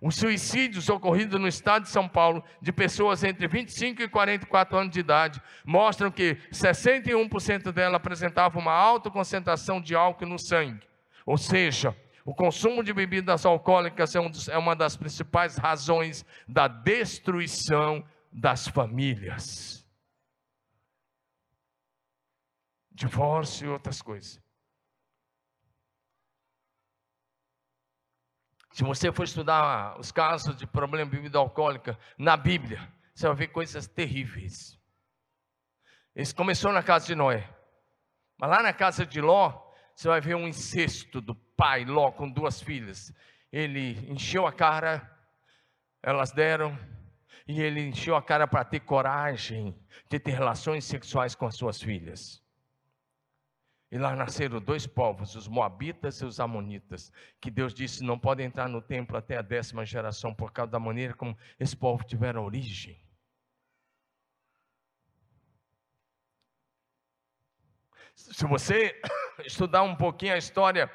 Os 0.00 0.16
suicídios 0.16 0.88
ocorridos 0.88 1.38
no 1.38 1.46
estado 1.46 1.82
de 1.82 1.90
São 1.90 2.08
Paulo, 2.08 2.42
de 2.60 2.72
pessoas 2.72 3.22
entre 3.22 3.46
25 3.46 4.02
e 4.02 4.08
44 4.08 4.78
anos 4.78 4.92
de 4.92 5.00
idade, 5.00 5.42
mostram 5.64 6.10
que 6.10 6.36
61% 6.50 7.70
delas 7.70 7.96
apresentavam 7.96 8.62
uma 8.62 8.72
alta 8.72 9.10
concentração 9.10 9.80
de 9.80 9.94
álcool 9.94 10.26
no 10.26 10.38
sangue. 10.38 10.86
Ou 11.26 11.36
seja, 11.36 11.94
o 12.24 12.34
consumo 12.34 12.82
de 12.82 12.94
bebidas 12.94 13.44
alcoólicas 13.44 14.14
é, 14.14 14.20
é 14.50 14.58
uma 14.58 14.74
das 14.74 14.96
principais 14.96 15.56
razões 15.56 16.24
da 16.48 16.66
destruição 16.66 18.02
das 18.32 18.68
famílias. 18.68 19.86
Divórcio 22.90 23.66
e 23.66 23.70
outras 23.70 24.00
coisas. 24.00 24.40
Se 28.80 28.84
você 28.84 29.12
for 29.12 29.24
estudar 29.24 30.00
os 30.00 30.10
casos 30.10 30.56
de 30.56 30.66
problema 30.66 31.04
de 31.04 31.14
bebida 31.14 31.36
alcoólica 31.36 31.98
na 32.16 32.34
Bíblia, 32.34 32.90
você 33.14 33.26
vai 33.26 33.36
ver 33.36 33.48
coisas 33.48 33.86
terríveis. 33.86 34.80
Isso 36.16 36.34
começou 36.34 36.72
na 36.72 36.82
casa 36.82 37.04
de 37.04 37.14
Noé. 37.14 37.46
Mas 38.38 38.48
lá 38.48 38.62
na 38.62 38.72
casa 38.72 39.04
de 39.04 39.20
Ló, 39.20 39.52
você 39.94 40.08
vai 40.08 40.18
ver 40.22 40.34
um 40.34 40.48
incesto 40.48 41.20
do 41.20 41.34
pai 41.34 41.84
Ló 41.84 42.10
com 42.10 42.26
duas 42.26 42.62
filhas. 42.62 43.12
Ele 43.52 43.98
encheu 44.10 44.46
a 44.46 44.52
cara, 44.52 45.14
elas 46.02 46.32
deram, 46.32 46.74
e 47.46 47.60
ele 47.60 47.86
encheu 47.86 48.16
a 48.16 48.22
cara 48.22 48.48
para 48.48 48.64
ter 48.64 48.80
coragem 48.80 49.78
de 50.08 50.18
ter 50.18 50.30
relações 50.30 50.86
sexuais 50.86 51.34
com 51.34 51.44
as 51.44 51.54
suas 51.54 51.82
filhas. 51.82 52.42
E 53.90 53.98
lá 53.98 54.14
nasceram 54.14 54.60
dois 54.60 54.86
povos, 54.86 55.34
os 55.34 55.48
Moabitas 55.48 56.20
e 56.20 56.24
os 56.24 56.38
Amonitas, 56.38 57.12
que 57.40 57.50
Deus 57.50 57.74
disse 57.74 58.04
não 58.04 58.16
podem 58.16 58.46
entrar 58.46 58.68
no 58.68 58.80
templo 58.80 59.16
até 59.16 59.36
a 59.36 59.42
décima 59.42 59.84
geração, 59.84 60.32
por 60.32 60.52
causa 60.52 60.70
da 60.70 60.78
maneira 60.78 61.12
como 61.12 61.36
esse 61.58 61.76
povo 61.76 62.04
tiveram 62.04 62.44
origem. 62.44 63.02
Se 68.14 68.46
você 68.46 69.00
estudar 69.44 69.82
um 69.82 69.96
pouquinho 69.96 70.34
a 70.34 70.38
história 70.38 70.88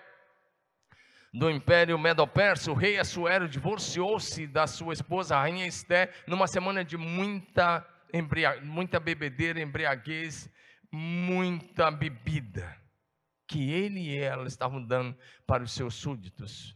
do 1.33 1.51
Império 1.51 1.99
Medo-Persa, 1.99 2.71
o 2.71 2.75
rei 2.75 2.97
Assuero 2.97 3.49
divorciou-se 3.49 4.47
da 4.47 4.67
sua 4.67 4.93
esposa, 4.93 5.35
a 5.35 5.41
rainha 5.41 5.67
Esté, 5.67 6.13
numa 6.25 6.47
semana 6.47 6.85
de 6.85 6.95
muita, 6.95 7.85
muita 8.63 9.01
bebedeira, 9.01 9.59
embriaguez, 9.59 10.49
muita 10.89 11.91
bebida 11.91 12.84
que 13.47 13.71
ele 13.71 13.99
e 13.99 14.17
ela 14.17 14.47
estavam 14.47 14.81
dando 14.81 15.15
para 15.45 15.63
os 15.63 15.71
seus 15.71 15.95
súditos, 15.95 16.75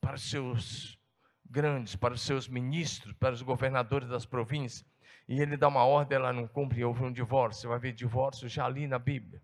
para 0.00 0.14
os 0.14 0.30
seus 0.30 0.98
grandes, 1.44 1.96
para 1.96 2.14
os 2.14 2.22
seus 2.22 2.48
ministros, 2.48 3.12
para 3.14 3.34
os 3.34 3.42
governadores 3.42 4.08
das 4.08 4.24
províncias. 4.24 4.88
E 5.28 5.40
ele 5.40 5.56
dá 5.56 5.68
uma 5.68 5.84
ordem, 5.84 6.16
ela 6.16 6.32
não 6.32 6.46
cumpre, 6.46 6.84
houve 6.84 7.04
um 7.04 7.12
divórcio. 7.12 7.62
Você 7.62 7.68
vai 7.68 7.78
ver 7.78 7.92
divórcio 7.92 8.48
já 8.48 8.64
ali 8.64 8.86
na 8.86 8.98
Bíblia. 8.98 9.42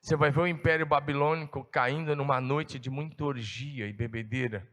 Você 0.00 0.16
vai 0.16 0.30
ver 0.30 0.40
o 0.40 0.46
Império 0.46 0.86
Babilônico 0.86 1.64
caindo 1.64 2.14
numa 2.14 2.40
noite 2.40 2.78
de 2.78 2.88
muita 2.88 3.24
orgia 3.24 3.86
e 3.86 3.92
bebedeira 3.92 4.66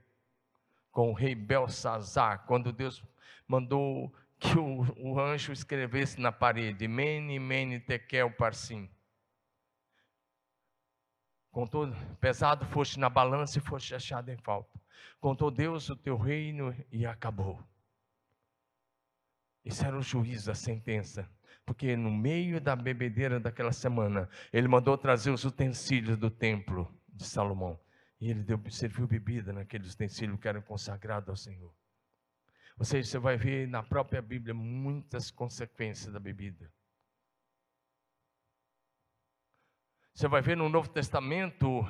com 0.91 1.09
o 1.09 1.13
rei 1.13 1.35
Belsazar, 1.35 2.45
quando 2.45 2.71
Deus 2.71 3.03
mandou 3.45 4.13
que 4.39 4.57
o, 4.57 4.85
o 4.97 5.19
anjo 5.19 5.51
escrevesse 5.51 6.21
na 6.21 6.31
parede: 6.31 6.87
Mene, 6.87 7.39
Mene, 7.39 7.79
Tekel, 7.79 8.31
Parsim. 8.31 8.89
Contou, 11.55 11.87
pesado 12.19 12.65
foste 12.65 12.99
na 12.99 13.09
balança 13.09 13.59
e 13.59 13.61
foste 13.61 13.95
achado 13.95 14.29
em 14.29 14.35
falta. 14.35 14.77
Contou 15.21 15.49
Deus 15.49 15.89
o 15.89 15.95
teu 15.95 16.17
reino 16.17 16.75
e 16.91 17.05
acabou. 17.05 17.63
Esse 19.63 19.85
era 19.85 19.97
o 19.97 20.01
juiz, 20.01 20.49
a 20.49 20.53
sentença. 20.53 21.25
Porque 21.65 21.95
no 21.95 22.11
meio 22.11 22.59
da 22.59 22.75
bebedeira 22.75 23.39
daquela 23.39 23.71
semana, 23.71 24.27
ele 24.51 24.67
mandou 24.67 24.97
trazer 24.97 25.31
os 25.31 25.45
utensílios 25.45 26.17
do 26.17 26.29
templo 26.29 26.93
de 27.07 27.23
Salomão. 27.23 27.79
E 28.19 28.29
ele 28.29 28.43
deu, 28.43 28.61
serviu 28.69 29.07
bebida 29.07 29.53
naqueles 29.53 29.93
utensílios 29.93 30.37
que 30.37 30.49
eram 30.49 30.61
consagrados 30.61 31.29
ao 31.29 31.37
Senhor. 31.37 31.73
Ou 32.77 32.83
seja, 32.83 33.09
você 33.09 33.17
vai 33.17 33.37
ver 33.37 33.65
na 33.65 33.81
própria 33.81 34.21
Bíblia 34.21 34.53
muitas 34.53 35.31
consequências 35.31 36.11
da 36.11 36.19
bebida. 36.19 36.69
Você 40.15 40.29
vai 40.29 40.41
ver 40.41 40.55
no 40.55 40.69
Novo 40.69 40.87
Testamento 40.87 41.85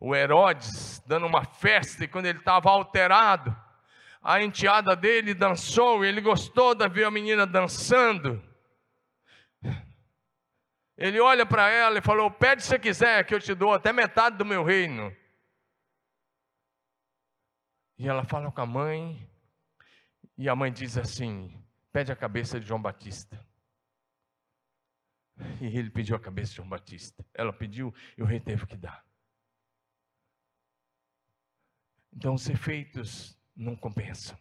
o 0.00 0.12
Herodes 0.14 1.00
dando 1.06 1.26
uma 1.26 1.44
festa 1.44 2.04
e 2.04 2.08
quando 2.08 2.26
ele 2.26 2.40
estava 2.40 2.68
alterado, 2.70 3.56
a 4.20 4.42
enteada 4.42 4.96
dele 4.96 5.32
dançou 5.32 6.04
e 6.04 6.08
ele 6.08 6.20
gostou 6.20 6.74
de 6.74 6.88
ver 6.88 7.04
a 7.04 7.10
menina 7.10 7.46
dançando. 7.46 8.42
Ele 10.96 11.20
olha 11.20 11.46
para 11.46 11.70
ela 11.70 11.98
e 11.98 12.02
falou: 12.02 12.28
Pede 12.28 12.64
se 12.64 12.76
quiser, 12.80 13.24
que 13.24 13.32
eu 13.32 13.40
te 13.40 13.54
dou 13.54 13.72
até 13.72 13.92
metade 13.92 14.36
do 14.36 14.44
meu 14.44 14.64
reino. 14.64 15.16
E 17.96 18.08
ela 18.08 18.24
fala 18.24 18.50
com 18.50 18.60
a 18.60 18.66
mãe, 18.66 19.30
e 20.36 20.48
a 20.48 20.56
mãe 20.56 20.72
diz 20.72 20.98
assim: 20.98 21.64
Pede 21.92 22.10
a 22.10 22.16
cabeça 22.16 22.58
de 22.58 22.66
João 22.66 22.82
Batista. 22.82 23.47
E 25.60 25.66
ele 25.66 25.90
pediu 25.90 26.16
a 26.16 26.20
cabeça 26.20 26.50
de 26.50 26.56
João 26.56 26.68
Batista. 26.68 27.24
Ela 27.34 27.52
pediu 27.52 27.94
e 28.16 28.22
o 28.22 28.26
rei 28.26 28.40
teve 28.40 28.66
que 28.66 28.76
dar. 28.76 29.04
Então 32.12 32.34
os 32.34 32.48
efeitos 32.48 33.38
não 33.54 33.76
compensam. 33.76 34.36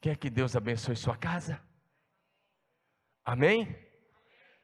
Quer 0.00 0.16
que 0.16 0.30
Deus 0.30 0.54
abençoe 0.54 0.94
sua 0.94 1.16
casa? 1.16 1.60
Amém? 3.24 3.84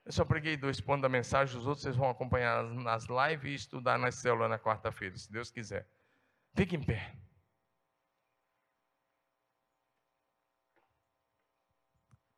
Eu 0.05 0.13
só 0.13 0.25
preguei 0.25 0.57
dois 0.57 0.81
pontos 0.81 1.03
da 1.03 1.09
mensagem, 1.09 1.57
os 1.57 1.67
outros 1.67 1.83
vocês 1.83 1.97
vão 1.97 2.11
acompanhar 2.11 2.65
nas 2.65 3.07
lives 3.07 3.51
e 3.51 3.55
estudar 3.55 3.99
na 3.99 4.11
célula 4.11 4.49
na 4.49 4.59
quarta-feira, 4.59 5.17
se 5.17 5.31
Deus 5.31 5.51
quiser. 5.51 5.89
Fique 6.55 6.77
em 6.77 6.83
pé. 6.85 7.17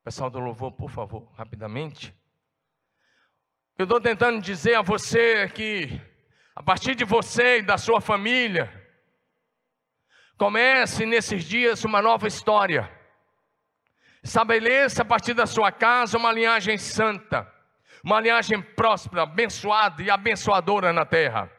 Pessoal 0.02 0.28
do 0.30 0.38
louvor, 0.38 0.72
por 0.72 0.90
favor, 0.90 1.30
rapidamente. 1.32 2.14
Eu 3.76 3.84
estou 3.84 4.00
tentando 4.00 4.40
dizer 4.40 4.76
a 4.76 4.82
você 4.82 5.48
que, 5.48 6.00
a 6.54 6.62
partir 6.62 6.94
de 6.94 7.04
você 7.04 7.58
e 7.58 7.62
da 7.62 7.76
sua 7.76 8.00
família, 8.00 8.72
comece 10.38 11.04
nesses 11.04 11.44
dias 11.44 11.84
uma 11.84 12.00
nova 12.00 12.28
história. 12.28 12.88
Estabeleça 14.22 15.02
a 15.02 15.04
partir 15.04 15.34
da 15.34 15.44
sua 15.44 15.72
casa 15.72 16.16
uma 16.16 16.30
linhagem 16.30 16.78
santa, 16.78 17.52
uma 18.04 18.20
linhagem 18.20 18.62
próspera, 18.62 19.24
abençoada 19.24 20.00
e 20.04 20.08
abençoadora 20.08 20.92
na 20.92 21.04
terra. 21.04 21.50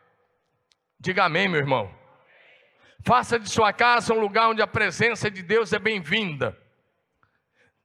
Diga 0.97 1.25
amém, 1.25 1.49
meu 1.49 1.59
irmão. 1.59 1.93
Faça 3.03 3.37
de 3.37 3.49
sua 3.49 3.73
casa 3.73 4.13
um 4.13 4.21
lugar 4.21 4.47
onde 4.47 4.61
a 4.61 4.67
presença 4.67 5.29
de 5.29 5.43
Deus 5.43 5.73
é 5.73 5.79
bem-vinda 5.79 6.57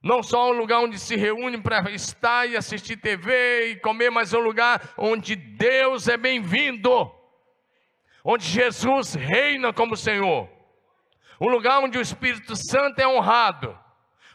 não 0.01 0.23
só 0.23 0.49
um 0.49 0.53
lugar 0.53 0.79
onde 0.79 0.97
se 0.97 1.15
reúne 1.15 1.61
para 1.61 1.91
estar 1.91 2.47
e 2.47 2.57
assistir 2.57 2.97
TV 2.97 3.71
e 3.71 3.75
comer, 3.75 4.09
mas 4.09 4.33
um 4.33 4.39
lugar 4.39 4.93
onde 4.97 5.35
Deus 5.35 6.07
é 6.07 6.17
bem-vindo, 6.17 7.11
onde 8.23 8.45
Jesus 8.45 9.13
reina 9.13 9.71
como 9.71 9.95
Senhor, 9.95 10.49
um 11.39 11.49
lugar 11.49 11.79
onde 11.79 11.99
o 11.99 12.01
Espírito 12.01 12.55
Santo 12.55 12.99
é 12.99 13.07
honrado, 13.07 13.77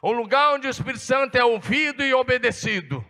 um 0.03 0.12
lugar 0.12 0.55
onde 0.55 0.69
o 0.69 0.71
Espírito 0.71 1.03
Santo 1.03 1.37
é 1.37 1.45
ouvido 1.45 2.05
e 2.05 2.14
obedecido, 2.14 3.05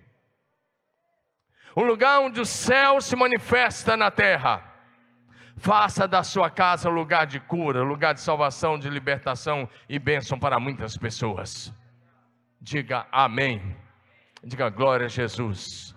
um 1.76 1.84
lugar 1.84 2.20
onde 2.20 2.40
o 2.40 2.46
céu 2.46 3.02
se 3.02 3.14
manifesta 3.14 3.96
na 3.98 4.10
terra. 4.10 4.72
Faça 5.58 6.06
da 6.06 6.22
sua 6.22 6.50
casa 6.50 6.88
lugar 6.88 7.26
de 7.26 7.40
cura, 7.40 7.82
lugar 7.82 8.12
de 8.12 8.20
salvação, 8.20 8.78
de 8.78 8.90
libertação 8.90 9.68
e 9.88 9.98
bênção 9.98 10.38
para 10.38 10.60
muitas 10.60 10.98
pessoas. 10.98 11.74
Diga 12.60 13.06
amém. 13.10 13.76
Diga 14.44 14.68
glória 14.68 15.06
a 15.06 15.08
Jesus. 15.08 15.95